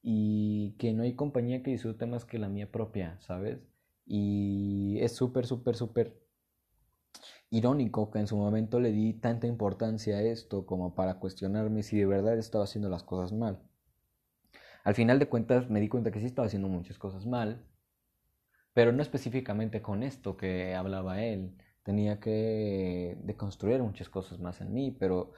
y 0.01 0.75
que 0.79 0.93
no 0.93 1.03
hay 1.03 1.15
compañía 1.15 1.63
que 1.63 1.71
disfrute 1.71 2.05
más 2.07 2.25
que 2.25 2.39
la 2.39 2.49
mía 2.49 2.71
propia, 2.71 3.19
¿sabes? 3.21 3.59
Y 4.05 4.99
es 5.01 5.15
súper, 5.15 5.45
súper, 5.45 5.75
súper 5.75 6.19
irónico 7.51 8.11
que 8.11 8.19
en 8.19 8.27
su 8.27 8.37
momento 8.37 8.79
le 8.79 8.91
di 8.91 9.13
tanta 9.13 9.47
importancia 9.47 10.17
a 10.17 10.21
esto 10.23 10.65
como 10.65 10.95
para 10.95 11.19
cuestionarme 11.19 11.83
si 11.83 11.97
de 11.97 12.05
verdad 12.05 12.37
estaba 12.37 12.63
haciendo 12.63 12.89
las 12.89 13.03
cosas 13.03 13.33
mal. 13.33 13.59
Al 14.83 14.95
final 14.95 15.19
de 15.19 15.27
cuentas 15.29 15.69
me 15.69 15.79
di 15.79 15.89
cuenta 15.89 16.11
que 16.11 16.19
sí 16.19 16.25
estaba 16.25 16.47
haciendo 16.47 16.67
muchas 16.67 16.97
cosas 16.97 17.25
mal, 17.25 17.65
pero 18.73 18.91
no 18.91 19.01
específicamente 19.01 19.81
con 19.81 20.03
esto 20.03 20.37
que 20.37 20.75
hablaba 20.75 21.21
él. 21.23 21.55
Tenía 21.83 22.19
que 22.19 23.17
deconstruir 23.23 23.81
muchas 23.81 24.09
cosas 24.09 24.39
más 24.39 24.61
en 24.61 24.73
mí, 24.73 24.91
pero 24.91 25.33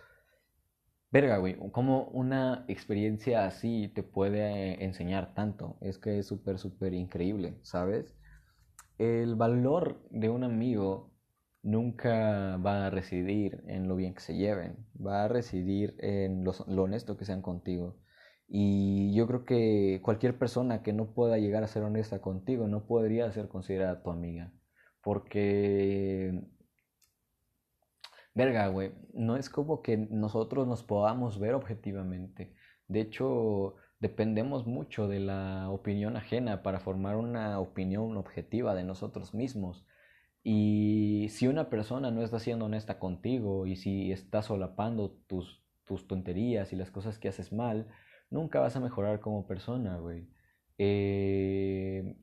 verga, 1.11 1.37
güey, 1.37 1.57
cómo 1.71 2.05
una 2.05 2.65
experiencia 2.67 3.45
así 3.45 3.91
te 3.93 4.03
puede 4.03 4.83
enseñar 4.83 5.33
tanto. 5.35 5.77
Es 5.81 5.97
que 5.99 6.19
es 6.19 6.27
súper, 6.27 6.57
súper 6.57 6.93
increíble, 6.93 7.57
¿sabes? 7.63 8.15
El 8.99 9.35
valor 9.35 10.01
de 10.11 10.29
un 10.29 10.43
amigo 10.45 11.11
nunca 11.63 12.57
va 12.57 12.87
a 12.87 12.91
residir 12.91 13.63
en 13.67 13.87
lo 13.87 13.95
bien 13.97 14.13
que 14.15 14.21
se 14.21 14.35
lleven, 14.35 14.77
va 15.05 15.25
a 15.25 15.29
residir 15.29 15.95
en 15.99 16.43
lo, 16.45 16.53
lo 16.67 16.83
honesto 16.83 17.17
que 17.17 17.25
sean 17.25 17.41
contigo. 17.43 18.00
Y 18.53 19.13
yo 19.15 19.27
creo 19.27 19.45
que 19.45 20.01
cualquier 20.03 20.37
persona 20.37 20.83
que 20.83 20.91
no 20.91 21.13
pueda 21.13 21.37
llegar 21.37 21.63
a 21.63 21.67
ser 21.69 21.83
honesta 21.83 22.19
contigo 22.19 22.67
no 22.67 22.85
podría 22.85 23.31
ser 23.31 23.47
considerada 23.47 24.03
tu 24.03 24.11
amiga. 24.11 24.51
Porque, 25.01 26.43
verga, 28.35 28.67
güey, 28.67 28.91
no 29.13 29.37
es 29.37 29.49
como 29.49 29.81
que 29.81 29.95
nosotros 29.95 30.67
nos 30.67 30.83
podamos 30.83 31.39
ver 31.39 31.53
objetivamente. 31.53 32.53
De 32.89 32.99
hecho, 32.99 33.75
dependemos 34.01 34.67
mucho 34.67 35.07
de 35.07 35.21
la 35.21 35.69
opinión 35.69 36.17
ajena 36.17 36.61
para 36.61 36.81
formar 36.81 37.15
una 37.15 37.57
opinión 37.57 38.17
objetiva 38.17 38.75
de 38.75 38.83
nosotros 38.83 39.33
mismos. 39.33 39.85
Y 40.43 41.27
si 41.29 41.47
una 41.47 41.69
persona 41.69 42.11
no 42.11 42.21
está 42.21 42.37
siendo 42.39 42.65
honesta 42.65 42.99
contigo 42.99 43.65
y 43.65 43.77
si 43.77 44.11
está 44.11 44.41
solapando 44.41 45.11
tus, 45.27 45.63
tus 45.85 46.05
tonterías 46.05 46.73
y 46.73 46.75
las 46.75 46.91
cosas 46.91 47.17
que 47.17 47.29
haces 47.29 47.53
mal, 47.53 47.87
nunca 48.31 48.59
vas 48.59 48.75
a 48.75 48.79
mejorar 48.79 49.19
como 49.19 49.45
persona, 49.47 49.97
güey. 49.97 50.27
Eh, 50.79 52.15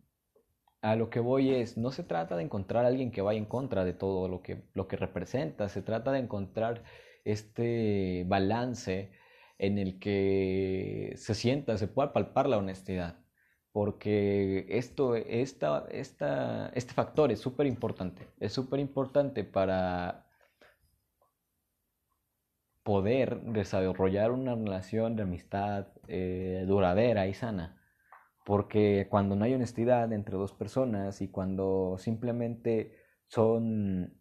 a 0.82 0.96
lo 0.96 1.10
que 1.10 1.20
voy 1.20 1.54
es, 1.54 1.76
no 1.78 1.90
se 1.92 2.02
trata 2.04 2.36
de 2.36 2.44
encontrar 2.44 2.84
alguien 2.84 3.10
que 3.12 3.22
vaya 3.22 3.38
en 3.38 3.46
contra 3.46 3.84
de 3.84 3.92
todo 3.92 4.28
lo 4.28 4.42
que, 4.42 4.64
lo 4.74 4.88
que 4.88 4.96
representa, 4.96 5.68
se 5.68 5.82
trata 5.82 6.12
de 6.12 6.20
encontrar 6.20 6.84
este 7.24 8.24
balance 8.28 9.12
en 9.58 9.78
el 9.78 9.98
que 9.98 11.12
se 11.16 11.34
sienta, 11.34 11.78
se 11.78 11.88
pueda 11.88 12.12
palpar 12.12 12.48
la 12.48 12.58
honestidad. 12.58 13.18
Porque 13.72 14.66
esto, 14.70 15.14
esta, 15.14 15.86
esta, 15.90 16.70
este 16.70 16.94
factor 16.94 17.30
es 17.32 17.40
súper 17.40 17.66
importante. 17.66 18.28
Es 18.40 18.52
súper 18.52 18.80
importante 18.80 19.44
para 19.44 20.27
poder 22.88 23.42
desarrollar 23.42 24.30
una 24.30 24.54
relación 24.54 25.14
de 25.14 25.24
amistad 25.24 25.88
eh, 26.06 26.64
duradera 26.66 27.26
y 27.26 27.34
sana. 27.34 27.78
Porque 28.46 29.08
cuando 29.10 29.36
no 29.36 29.44
hay 29.44 29.52
honestidad 29.52 30.10
entre 30.10 30.38
dos 30.38 30.54
personas 30.54 31.20
y 31.20 31.28
cuando 31.28 31.96
simplemente 31.98 32.96
son 33.26 34.18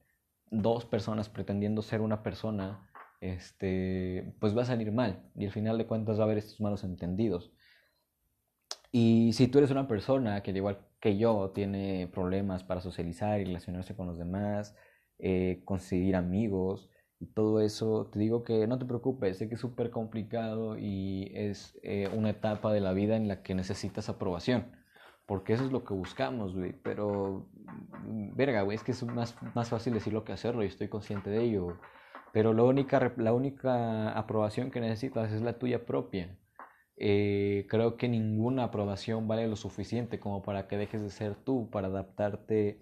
dos 0.51 0.83
personas 0.83 1.29
pretendiendo 1.29 1.81
ser 1.81 2.01
una 2.01 2.23
persona, 2.23 2.91
este, 3.21 4.35
pues 4.41 4.55
va 4.55 4.63
a 4.63 4.65
salir 4.65 4.91
mal 4.91 5.31
y 5.33 5.45
al 5.45 5.51
final 5.51 5.77
de 5.77 5.87
cuentas 5.87 6.17
va 6.17 6.23
a 6.23 6.25
haber 6.25 6.39
estos 6.39 6.59
malos 6.59 6.83
entendidos. 6.83 7.53
Y 8.91 9.31
si 9.31 9.47
tú 9.47 9.59
eres 9.59 9.71
una 9.71 9.87
persona 9.87 10.43
que, 10.43 10.51
al 10.51 10.57
igual 10.57 10.79
que 10.99 11.17
yo, 11.17 11.51
tiene 11.51 12.09
problemas 12.13 12.65
para 12.65 12.81
socializar 12.81 13.39
y 13.39 13.45
relacionarse 13.45 13.95
con 13.95 14.07
los 14.07 14.17
demás, 14.17 14.75
eh, 15.19 15.61
conseguir 15.63 16.17
amigos, 16.17 16.89
todo 17.33 17.61
eso, 17.61 18.09
te 18.11 18.19
digo 18.19 18.43
que 18.43 18.67
no 18.67 18.77
te 18.79 18.85
preocupes, 18.85 19.37
sé 19.37 19.49
que 19.49 19.55
es 19.55 19.61
súper 19.61 19.89
complicado 19.91 20.77
y 20.77 21.31
es 21.33 21.77
eh, 21.83 22.09
una 22.13 22.29
etapa 22.31 22.71
de 22.73 22.81
la 22.81 22.93
vida 22.93 23.15
en 23.15 23.27
la 23.27 23.41
que 23.43 23.55
necesitas 23.55 24.09
aprobación, 24.09 24.75
porque 25.25 25.53
eso 25.53 25.65
es 25.65 25.71
lo 25.71 25.83
que 25.83 25.93
buscamos, 25.93 26.53
pero, 26.83 27.49
mm, 28.05 28.35
verga, 28.35 28.61
güey, 28.61 28.75
es 28.75 28.83
que 28.83 28.91
es 28.91 29.03
más, 29.03 29.35
más 29.55 29.69
fácil 29.69 29.93
decirlo 29.93 30.23
que 30.23 30.33
hacerlo 30.33 30.63
y 30.63 30.67
estoy 30.67 30.89
consciente 30.89 31.29
de 31.29 31.43
ello, 31.43 31.77
pero 32.33 32.53
la 32.53 32.63
única, 32.63 33.13
la 33.17 33.33
única 33.33 34.11
aprobación 34.11 34.71
que 34.71 34.79
necesitas 34.81 35.31
es 35.31 35.41
la 35.41 35.57
tuya 35.59 35.85
propia. 35.85 36.37
Eh, 36.97 37.67
creo 37.69 37.97
que 37.97 38.09
ninguna 38.09 38.65
aprobación 38.65 39.27
vale 39.27 39.47
lo 39.47 39.55
suficiente 39.55 40.19
como 40.19 40.41
para 40.43 40.67
que 40.67 40.77
dejes 40.77 41.01
de 41.01 41.09
ser 41.11 41.35
tú, 41.35 41.69
para 41.71 41.87
adaptarte 41.87 42.81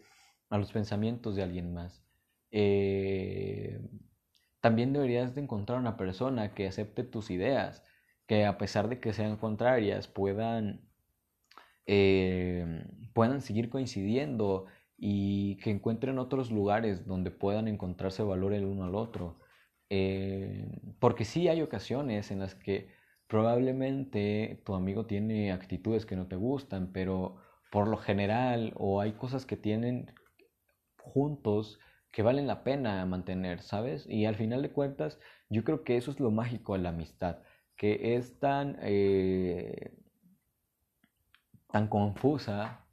a 0.49 0.57
los 0.57 0.71
pensamientos 0.71 1.35
de 1.35 1.43
alguien 1.43 1.73
más. 1.73 2.03
Eh, 2.51 3.79
también 4.65 4.93
deberías 4.93 5.35
de 5.35 5.41
encontrar 5.41 5.77
una 5.77 5.95
persona 5.95 6.55
que 6.55 6.65
acepte 6.65 7.03
tus 7.03 7.29
ideas 7.29 7.83
que 8.25 8.45
a 8.47 8.57
pesar 8.57 8.89
de 8.89 8.99
que 8.99 9.13
sean 9.13 9.37
contrarias 9.37 10.07
puedan, 10.07 10.89
eh, 11.85 12.83
puedan 13.13 13.41
seguir 13.41 13.69
coincidiendo 13.69 14.65
y 14.97 15.57
que 15.57 15.69
encuentren 15.69 16.17
otros 16.17 16.49
lugares 16.49 17.05
donde 17.05 17.29
puedan 17.29 17.67
encontrarse 17.67 18.23
valor 18.23 18.53
el 18.53 18.65
uno 18.65 18.85
al 18.85 18.95
otro. 18.95 19.39
Eh, 19.91 20.67
porque 20.99 21.25
sí 21.25 21.47
hay 21.47 21.61
ocasiones 21.61 22.31
en 22.31 22.39
las 22.39 22.55
que 22.55 22.89
probablemente 23.27 24.63
tu 24.65 24.73
amigo 24.73 25.05
tiene 25.05 25.51
actitudes 25.51 26.07
que 26.07 26.15
no 26.15 26.25
te 26.27 26.37
gustan, 26.37 26.91
pero 26.91 27.35
por 27.71 27.87
lo 27.87 27.97
general 27.97 28.73
o 28.77 28.99
hay 28.99 29.11
cosas 29.11 29.45
que 29.45 29.57
tienen 29.57 30.11
juntos 30.97 31.79
que 32.15 32.23
valen 32.23 32.47
la 32.47 32.63
pena 32.63 33.05
mantener, 33.05 33.61
¿sabes? 33.61 34.07
Y 34.07 34.25
al 34.25 34.37
final 34.37 34.61
de 34.61 34.71
cuentas, 34.71 35.19
yo 35.49 35.65
creo 35.65 35.83
que 35.83 35.97
eso 35.97 36.11
es 36.11 36.19
lo 36.21 36.31
mágico 36.31 36.73
de 36.73 36.79
la 36.79 36.89
amistad, 36.89 37.39
que 37.75 38.15
es 38.15 38.39
tan, 38.39 38.77
eh, 38.83 39.97
tan 41.69 41.89
confusa 41.89 42.87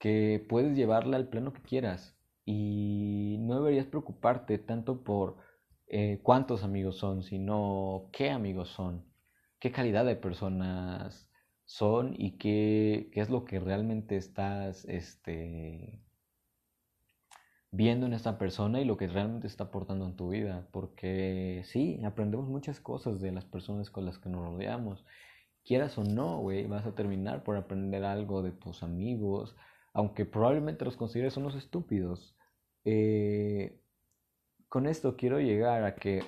que 0.00 0.44
puedes 0.48 0.76
llevarla 0.76 1.16
al 1.16 1.28
plano 1.28 1.52
que 1.52 1.62
quieras 1.62 2.18
y 2.44 3.36
no 3.38 3.54
deberías 3.60 3.86
preocuparte 3.86 4.58
tanto 4.58 5.04
por 5.04 5.36
eh, 5.86 6.18
cuántos 6.24 6.64
amigos 6.64 6.98
son, 6.98 7.22
sino 7.22 8.08
qué 8.12 8.30
amigos 8.30 8.70
son, 8.70 9.04
qué 9.60 9.70
calidad 9.70 10.04
de 10.04 10.16
personas 10.16 11.30
son 11.66 12.14
y 12.18 12.32
qué, 12.38 13.10
qué 13.12 13.20
es 13.20 13.30
lo 13.30 13.44
que 13.44 13.60
realmente 13.60 14.16
estás 14.16 14.84
este, 14.86 16.02
viendo 17.72 18.06
en 18.06 18.12
esta 18.14 18.38
persona 18.38 18.80
y 18.80 18.84
lo 18.84 18.96
que 18.96 19.06
realmente 19.06 19.46
está 19.46 19.64
aportando 19.64 20.06
en 20.06 20.16
tu 20.16 20.30
vida. 20.30 20.66
Porque 20.72 21.62
sí, 21.66 22.00
aprendemos 22.04 22.48
muchas 22.48 22.80
cosas 22.80 23.20
de 23.20 23.32
las 23.32 23.44
personas 23.44 23.90
con 23.90 24.04
las 24.06 24.18
que 24.18 24.28
nos 24.28 24.44
rodeamos. 24.44 25.04
Quieras 25.64 25.96
o 25.98 26.04
no, 26.04 26.38
güey, 26.38 26.66
vas 26.66 26.86
a 26.86 26.94
terminar 26.94 27.44
por 27.44 27.56
aprender 27.56 28.04
algo 28.04 28.42
de 28.42 28.52
tus 28.52 28.82
amigos, 28.82 29.56
aunque 29.92 30.24
probablemente 30.24 30.84
los 30.84 30.96
consideres 30.96 31.36
unos 31.36 31.54
estúpidos. 31.54 32.36
Eh, 32.84 33.80
con 34.68 34.86
esto 34.86 35.16
quiero 35.16 35.40
llegar 35.40 35.84
a 35.84 35.94
que 35.96 36.22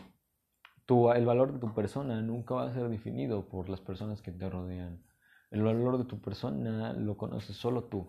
tu, 0.87 1.11
el 1.13 1.25
valor 1.25 1.53
de 1.53 1.59
tu 1.61 1.75
persona 1.75 2.21
nunca 2.23 2.55
va 2.55 2.65
a 2.69 2.75
ser 2.75 2.89
definido 2.89 3.49
por 3.49 3.69
las 3.69 3.81
personas 3.81 4.21
que 4.23 4.33
te 4.33 4.49
rodean. 4.51 5.03
El 5.51 5.63
valor 5.63 5.99
de 5.99 6.05
tu 6.05 6.21
persona 6.21 6.93
lo 6.93 7.17
conoces 7.17 7.57
solo 7.57 7.85
tú. 7.85 8.09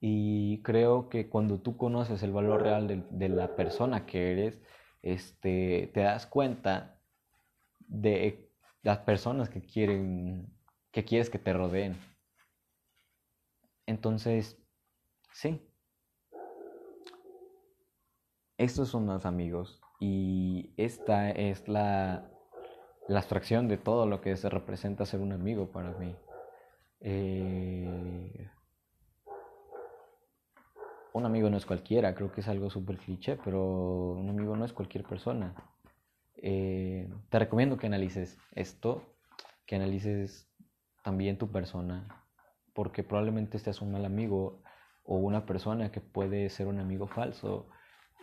Y 0.00 0.62
creo 0.62 1.08
que 1.08 1.28
cuando 1.28 1.60
tú 1.60 1.76
conoces 1.76 2.22
el 2.22 2.32
valor 2.32 2.62
real 2.62 2.86
de, 2.86 3.02
de 3.10 3.28
la 3.28 3.56
persona 3.56 4.06
que 4.06 4.32
eres, 4.32 4.60
este, 5.02 5.90
te 5.94 6.00
das 6.00 6.26
cuenta 6.26 7.00
de 7.78 8.50
las 8.82 8.98
personas 8.98 9.48
que 9.48 9.62
quieren, 9.62 10.52
que 10.90 11.04
quieres 11.04 11.30
que 11.30 11.38
te 11.38 11.52
rodeen. 11.52 11.96
Entonces, 13.86 14.58
sí. 15.32 15.62
Estos 18.58 18.88
son 18.88 19.06
los 19.06 19.26
amigos 19.26 19.80
y 20.00 20.72
esta 20.76 21.30
es 21.30 21.68
la, 21.68 22.30
la 23.06 23.18
abstracción 23.18 23.68
de 23.68 23.76
todo 23.76 24.06
lo 24.06 24.20
que 24.20 24.36
se 24.36 24.48
representa 24.48 25.06
ser 25.06 25.20
un 25.20 25.32
amigo 25.32 25.70
para 25.70 25.90
mí. 25.98 26.16
Eh, 27.00 28.50
un 31.16 31.24
amigo 31.24 31.48
no 31.48 31.56
es 31.56 31.64
cualquiera, 31.64 32.14
creo 32.14 32.30
que 32.30 32.42
es 32.42 32.48
algo 32.48 32.68
súper 32.68 32.98
cliché, 32.98 33.36
pero 33.42 34.12
un 34.12 34.28
amigo 34.28 34.54
no 34.54 34.64
es 34.64 34.72
cualquier 34.72 35.04
persona. 35.04 35.54
Eh, 36.36 37.08
te 37.30 37.38
recomiendo 37.38 37.78
que 37.78 37.86
analices 37.86 38.38
esto, 38.54 39.02
que 39.64 39.76
analices 39.76 40.46
también 41.02 41.38
tu 41.38 41.50
persona, 41.50 42.06
porque 42.74 43.02
probablemente 43.02 43.56
este 43.56 43.70
es 43.70 43.80
un 43.80 43.92
mal 43.92 44.04
amigo 44.04 44.60
o 45.04 45.16
una 45.16 45.46
persona 45.46 45.90
que 45.90 46.00
puede 46.02 46.50
ser 46.50 46.66
un 46.66 46.80
amigo 46.80 47.06
falso 47.06 47.66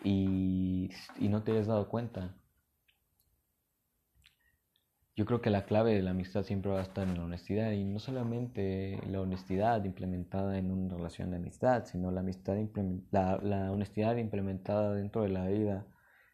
y, 0.03 0.91
y 1.19 1.29
no 1.29 1.41
te 1.41 1.51
hayas 1.53 1.67
dado 1.67 1.89
cuenta. 1.89 2.36
Yo 5.15 5.26
creo 5.26 5.41
que 5.41 5.52
la 5.52 5.65
clave 5.65 5.93
de 5.93 6.02
la 6.02 6.12
amistad 6.12 6.43
siempre 6.43 6.71
va 6.71 6.80
a 6.80 6.84
estar 6.84 7.08
en 7.08 7.17
la 7.17 7.26
honestidad 7.26 7.71
y 7.71 7.84
no 7.84 7.99
solamente 7.99 8.99
la 9.08 9.21
honestidad 9.21 9.84
implementada 9.86 10.58
en 10.58 10.71
una 10.71 10.95
relación 10.95 11.30
de 11.30 11.38
amistad, 11.38 11.86
sino 11.86 12.10
la, 12.10 12.21
amistad 12.21 12.56
la, 13.12 13.38
la 13.38 13.71
honestidad 13.71 14.17
implementada 14.17 14.93
dentro 14.95 15.21
de 15.21 15.30
la 15.30 15.47
vida 15.47 15.86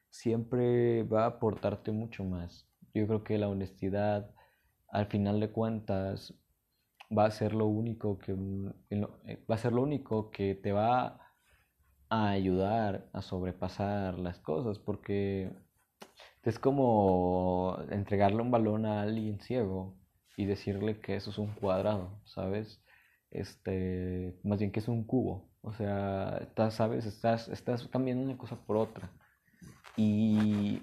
siempre 0.09 1.03
va 1.03 1.23
a 1.23 1.27
aportarte 1.27 1.91
mucho 1.91 2.23
más. 2.23 2.67
Yo 2.93 3.05
creo 3.07 3.23
que 3.23 3.37
la 3.37 3.49
honestidad 3.49 4.31
al 4.87 5.07
final 5.07 5.39
de 5.39 5.51
cuentas 5.51 6.33
va 7.15 7.25
a 7.25 7.31
ser 7.31 7.53
lo 7.53 7.67
único 7.67 8.17
que 8.17 8.35
eh, 8.89 9.45
va 9.49 9.55
a 9.55 9.57
ser 9.57 9.73
lo 9.73 9.81
único 9.81 10.31
que 10.31 10.55
te 10.55 10.71
va 10.71 11.19
a 12.09 12.29
ayudar 12.29 13.09
a 13.13 13.21
sobrepasar 13.21 14.17
las 14.19 14.39
cosas 14.39 14.79
porque 14.79 15.51
es 16.43 16.59
como 16.59 17.77
entregarle 17.89 18.41
un 18.41 18.51
balón 18.51 18.85
a 18.85 19.01
alguien 19.01 19.39
ciego 19.39 19.95
y 20.37 20.45
decirle 20.45 20.99
que 21.01 21.15
eso 21.15 21.31
es 21.31 21.37
un 21.37 21.53
cuadrado, 21.53 22.21
¿sabes? 22.25 22.81
Este, 23.31 24.39
más 24.43 24.59
bien 24.59 24.71
que 24.71 24.79
es 24.79 24.87
un 24.87 25.03
cubo. 25.03 25.49
O 25.61 25.73
sea, 25.73 26.37
estás, 26.41 26.75
¿sabes? 26.75 27.05
Estás, 27.05 27.49
estás 27.49 27.87
cambiando 27.89 28.23
una 28.23 28.37
cosa 28.37 28.55
por 28.65 28.77
otra. 28.77 29.11
Y 29.97 30.81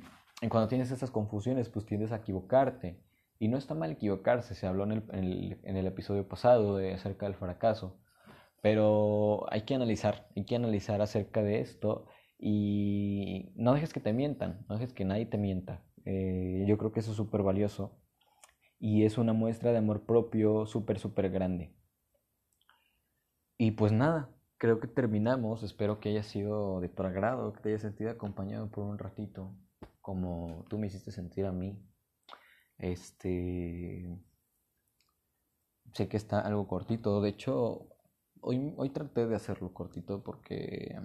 cuando 0.51 0.69
tienes 0.69 0.91
estas 0.91 1.11
confusiones, 1.11 1.71
pues 1.71 1.87
tiendes 1.87 2.13
a 2.13 2.17
equivocarte. 2.17 3.01
Y 3.39 3.49
no 3.49 3.59
está 3.59 3.75
mal 3.75 3.91
equivocarse, 3.93 4.55
se 4.55 4.67
habló 4.67 4.85
en 4.85 4.93
el, 4.93 5.59
en 5.63 5.77
el, 5.77 5.87
episodio 5.87 6.27
pasado 6.29 6.77
de 6.77 6.95
acerca 6.95 7.27
del 7.27 7.35
fracaso. 7.35 7.99
Pero 8.63 9.47
hay 9.53 9.63
que 9.63 9.75
analizar, 9.75 10.29
hay 10.37 10.45
que 10.45 10.57
analizar 10.57 11.03
acerca 11.03 11.43
de 11.43 11.61
esto 11.61 12.07
y 12.39 13.53
no 13.57 13.75
dejes 13.75 13.93
que 13.93 14.01
te 14.01 14.13
mientan, 14.13 14.65
no 14.69 14.77
dejes 14.77 14.93
que 14.93 15.05
nadie 15.05 15.27
te 15.27 15.39
mienta. 15.39 15.83
Eh, 16.05 16.65
yo 16.69 16.79
creo 16.79 16.93
que 16.93 17.01
eso 17.01 17.11
es 17.13 17.17
súper 17.17 17.43
valioso 17.43 17.99
y 18.79 19.05
es 19.05 19.19
una 19.19 19.33
muestra 19.33 19.73
de 19.73 19.79
amor 19.79 20.05
propio 20.07 20.67
súper, 20.67 20.99
súper 20.99 21.31
grande. 21.31 21.75
Y 23.59 23.73
pues 23.73 23.93
nada, 23.93 24.31
creo 24.59 24.81
que 24.81 24.89
terminamos. 24.89 25.63
Espero 25.63 26.01
que 26.01 26.11
haya 26.11 26.23
sido 26.23 26.81
de 26.81 26.89
tu 26.89 27.03
agrado, 27.03 27.53
que 27.53 27.61
te 27.63 27.69
hayas 27.71 27.83
sentido 27.83 28.11
acompañado 28.11 28.71
por 28.71 28.85
un 28.85 28.99
ratito, 28.99 29.55
como 30.01 30.65
tú 30.69 30.79
me 30.79 30.89
hiciste 30.89 31.11
sentir 31.11 31.47
a 31.47 31.53
mí. 31.53 31.79
Este. 32.79 34.07
Sé 35.95 36.09
que 36.09 36.17
está 36.17 36.41
algo 36.41 36.69
cortito. 36.69 37.21
De 37.23 37.31
hecho, 37.31 37.89
hoy, 38.41 38.75
hoy 38.77 38.91
traté 38.91 39.27
de 39.27 39.37
hacerlo 39.37 39.73
cortito 39.73 40.23
porque 40.23 40.97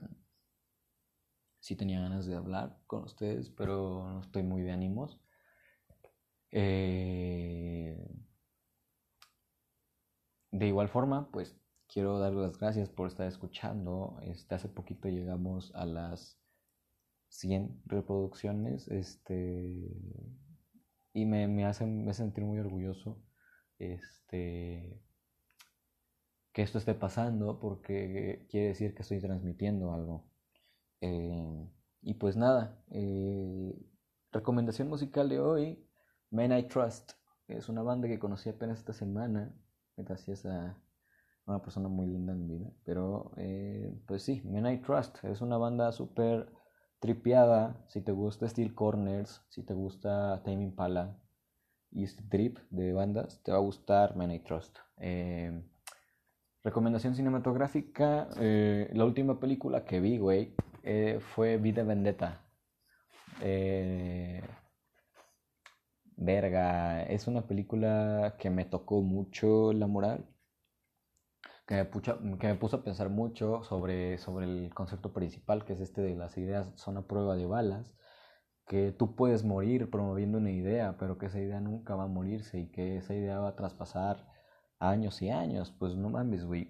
sí 1.61 1.75
tenía 1.77 2.01
ganas 2.01 2.25
de 2.25 2.35
hablar 2.35 2.77
con 2.87 3.03
ustedes, 3.03 3.49
pero 3.51 4.09
no 4.11 4.21
estoy 4.21 4.43
muy 4.43 4.63
de 4.63 4.71
ánimos. 4.71 5.21
Eh, 6.51 7.97
de 10.51 10.67
igual 10.67 10.89
forma, 10.89 11.31
pues 11.31 11.55
quiero 11.87 12.19
dar 12.19 12.33
las 12.33 12.57
gracias 12.57 12.89
por 12.89 13.07
estar 13.07 13.27
escuchando. 13.27 14.19
Este, 14.23 14.55
hace 14.55 14.69
poquito 14.69 15.07
llegamos 15.07 15.71
a 15.75 15.85
las 15.85 16.39
100 17.29 17.81
reproducciones 17.85 18.87
este, 18.89 19.95
y 21.13 21.25
me, 21.25 21.47
me 21.47 21.65
hace 21.65 21.85
me 21.85 22.13
sentir 22.13 22.43
muy 22.43 22.59
orgulloso 22.59 23.21
este, 23.79 25.01
que 26.53 26.61
esto 26.63 26.77
esté 26.79 26.93
pasando 26.95 27.59
porque 27.59 28.45
quiere 28.49 28.69
decir 28.69 28.93
que 28.95 29.03
estoy 29.03 29.19
transmitiendo 29.21 29.93
algo. 29.93 30.30
Eh, 31.01 31.67
y 32.03 32.13
pues 32.13 32.37
nada, 32.37 32.79
eh, 32.91 33.75
recomendación 34.31 34.87
musical 34.87 35.29
de 35.29 35.39
hoy, 35.39 35.83
Men 36.29 36.57
I 36.57 36.63
Trust. 36.63 37.13
Es 37.47 37.69
una 37.69 37.81
banda 37.81 38.07
que 38.07 38.19
conocí 38.19 38.49
apenas 38.49 38.79
esta 38.79 38.93
semana, 38.93 39.53
gracias 39.97 40.45
a 40.45 40.77
una 41.45 41.61
persona 41.61 41.89
muy 41.89 42.07
linda 42.07 42.33
en 42.33 42.47
mi 42.47 42.57
vida. 42.57 42.71
Pero 42.85 43.31
eh, 43.37 43.99
pues 44.07 44.23
sí, 44.23 44.41
Men 44.45 44.67
I 44.67 44.77
Trust 44.77 45.23
es 45.25 45.41
una 45.41 45.57
banda 45.57 45.91
súper 45.91 46.51
tripeada. 46.99 47.83
Si 47.87 48.01
te 48.01 48.11
gusta 48.11 48.47
Steel 48.47 48.73
Corners, 48.75 49.43
si 49.49 49.63
te 49.63 49.73
gusta 49.73 50.41
Tame 50.43 50.63
Impala 50.63 51.17
y 51.89 52.03
este 52.03 52.23
trip 52.23 52.59
de 52.69 52.93
bandas, 52.93 53.41
te 53.43 53.51
va 53.51 53.57
a 53.57 53.61
gustar 53.61 54.15
Men 54.15 54.31
I 54.31 54.39
Trust. 54.39 54.77
recomendación 56.63 57.15
cinematográfica, 57.15 58.29
la 58.37 59.03
última 59.03 59.39
película 59.39 59.83
que 59.83 59.99
vi, 59.99 60.19
güey, 60.19 60.53
eh, 60.83 61.19
fue 61.35 61.57
Vida 61.57 61.83
Vendetta. 61.83 62.41
Eh, 63.41 64.41
verga, 66.15 67.03
es 67.03 67.27
una 67.27 67.47
película 67.47 68.35
que 68.39 68.49
me 68.49 68.65
tocó 68.65 69.01
mucho 69.01 69.73
la 69.73 69.87
moral, 69.87 70.25
que 71.67 71.75
me, 71.75 71.85
puso, 71.85 72.19
que 72.39 72.47
me 72.47 72.55
puso 72.55 72.77
a 72.77 72.83
pensar 72.83 73.09
mucho 73.09 73.63
sobre, 73.63 74.17
sobre 74.17 74.45
el 74.45 74.73
concepto 74.73 75.13
principal, 75.13 75.65
que 75.65 75.73
es 75.73 75.81
este 75.81 76.01
de 76.01 76.15
las 76.15 76.37
ideas 76.37 76.71
son 76.75 76.97
a 76.97 77.07
prueba 77.07 77.35
de 77.35 77.45
balas. 77.45 77.93
que 78.67 78.91
tú 78.93 79.15
puedes 79.15 79.43
morir 79.43 79.89
promoviendo 79.91 80.37
una 80.39 80.51
idea, 80.51 80.97
pero 80.99 81.17
que 81.17 81.27
esa 81.27 81.39
idea 81.39 81.61
nunca 81.61 81.95
va 81.95 82.05
a 82.05 82.07
morirse 82.07 82.59
y 82.59 82.71
que 82.71 82.97
esa 82.97 83.13
idea 83.15 83.39
va 83.39 83.49
a 83.49 83.55
traspasar 83.55 84.27
años 84.79 85.21
y 85.21 85.29
años. 85.29 85.71
Pues 85.79 85.95
no 85.95 86.09
mames, 86.09 86.45
güey. 86.45 86.67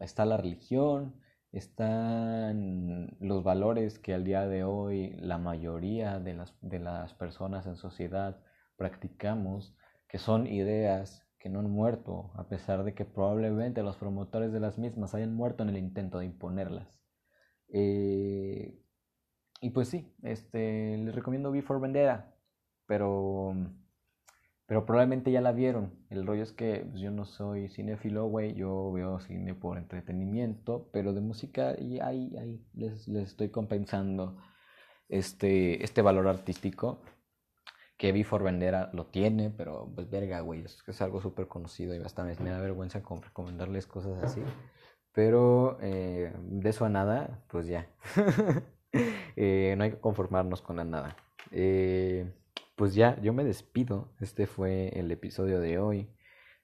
Está 0.00 0.26
la 0.26 0.36
religión, 0.38 1.14
están 1.52 3.16
los 3.20 3.42
valores 3.42 3.98
que 3.98 4.14
al 4.14 4.24
día 4.24 4.46
de 4.46 4.64
hoy 4.64 5.10
la 5.20 5.38
mayoría 5.38 6.20
de 6.20 6.34
las, 6.34 6.54
de 6.60 6.78
las 6.78 7.14
personas 7.14 7.66
en 7.66 7.76
sociedad 7.76 8.40
practicamos, 8.76 9.74
que 10.08 10.18
son 10.18 10.46
ideas 10.46 11.26
que 11.38 11.48
no 11.48 11.60
han 11.60 11.70
muerto, 11.70 12.32
a 12.34 12.48
pesar 12.48 12.84
de 12.84 12.94
que 12.94 13.04
probablemente 13.04 13.82
los 13.82 13.96
promotores 13.96 14.52
de 14.52 14.60
las 14.60 14.78
mismas 14.78 15.14
hayan 15.14 15.34
muerto 15.34 15.62
en 15.62 15.70
el 15.70 15.78
intento 15.78 16.18
de 16.18 16.26
imponerlas. 16.26 17.00
Eh, 17.68 18.78
y 19.60 19.70
pues 19.70 19.88
sí, 19.88 20.14
este, 20.22 20.96
les 20.98 21.14
recomiendo 21.14 21.50
Before 21.50 21.80
Vendetta, 21.80 22.34
pero, 22.86 23.54
pero 24.68 24.84
probablemente 24.84 25.32
ya 25.32 25.40
la 25.40 25.52
vieron. 25.52 25.94
El 26.10 26.26
rollo 26.26 26.42
es 26.42 26.52
que 26.52 26.86
pues, 26.90 27.00
yo 27.00 27.10
no 27.10 27.24
soy 27.24 27.70
cinéfilo, 27.70 28.26
güey, 28.26 28.54
yo 28.54 28.92
veo 28.92 29.18
cine 29.18 29.54
por 29.54 29.78
entretenimiento, 29.78 30.90
pero 30.92 31.14
de 31.14 31.22
música 31.22 31.74
y 31.80 32.00
ahí, 32.00 32.36
ahí 32.36 32.62
les, 32.74 33.08
les 33.08 33.30
estoy 33.30 33.48
compensando 33.48 34.36
este, 35.08 35.82
este 35.82 36.02
valor 36.02 36.28
artístico 36.28 37.00
que 37.96 38.12
Before 38.12 38.44
Vendetta 38.44 38.90
lo 38.92 39.06
tiene, 39.06 39.50
pero 39.50 39.90
pues 39.94 40.10
verga, 40.10 40.40
güey, 40.40 40.60
es, 40.64 40.84
es 40.86 41.00
algo 41.00 41.22
súper 41.22 41.48
conocido 41.48 41.94
y 41.94 41.98
bastante 41.98 42.42
me 42.44 42.50
da 42.50 42.60
vergüenza 42.60 43.00
recomendarles 43.00 43.86
cosas 43.86 44.22
así. 44.22 44.42
Pero 45.12 45.78
eh, 45.80 46.30
de 46.42 46.68
eso 46.68 46.84
a 46.84 46.90
nada, 46.90 47.42
pues 47.48 47.66
ya. 47.66 47.88
eh, 49.36 49.74
no 49.78 49.84
hay 49.84 49.92
que 49.92 49.98
conformarnos 49.98 50.60
con 50.60 50.76
la 50.76 50.84
nada. 50.84 51.16
Eh, 51.52 52.30
pues 52.78 52.94
ya, 52.94 53.20
yo 53.20 53.32
me 53.32 53.42
despido. 53.42 54.14
Este 54.20 54.46
fue 54.46 54.88
el 54.98 55.10
episodio 55.10 55.58
de 55.58 55.80
hoy. 55.80 56.08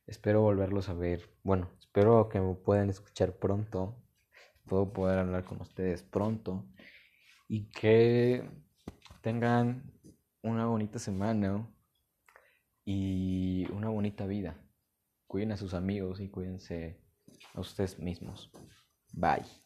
Espero 0.06 0.42
volverlos 0.42 0.88
a 0.88 0.94
ver. 0.94 1.28
Bueno, 1.42 1.72
espero 1.80 2.28
que 2.28 2.40
me 2.40 2.54
puedan 2.54 2.88
escuchar 2.88 3.36
pronto. 3.36 4.00
Puedo 4.64 4.92
poder 4.92 5.18
hablar 5.18 5.44
con 5.44 5.60
ustedes 5.60 6.04
pronto. 6.04 6.64
Y 7.48 7.68
que 7.70 8.48
tengan 9.22 9.92
una 10.40 10.66
bonita 10.66 11.00
semana 11.00 11.68
y 12.84 13.66
una 13.72 13.88
bonita 13.88 14.24
vida. 14.26 14.56
Cuiden 15.26 15.50
a 15.50 15.56
sus 15.56 15.74
amigos 15.74 16.20
y 16.20 16.28
cuídense 16.28 17.00
a 17.54 17.60
ustedes 17.60 17.98
mismos. 17.98 18.52
Bye. 19.12 19.62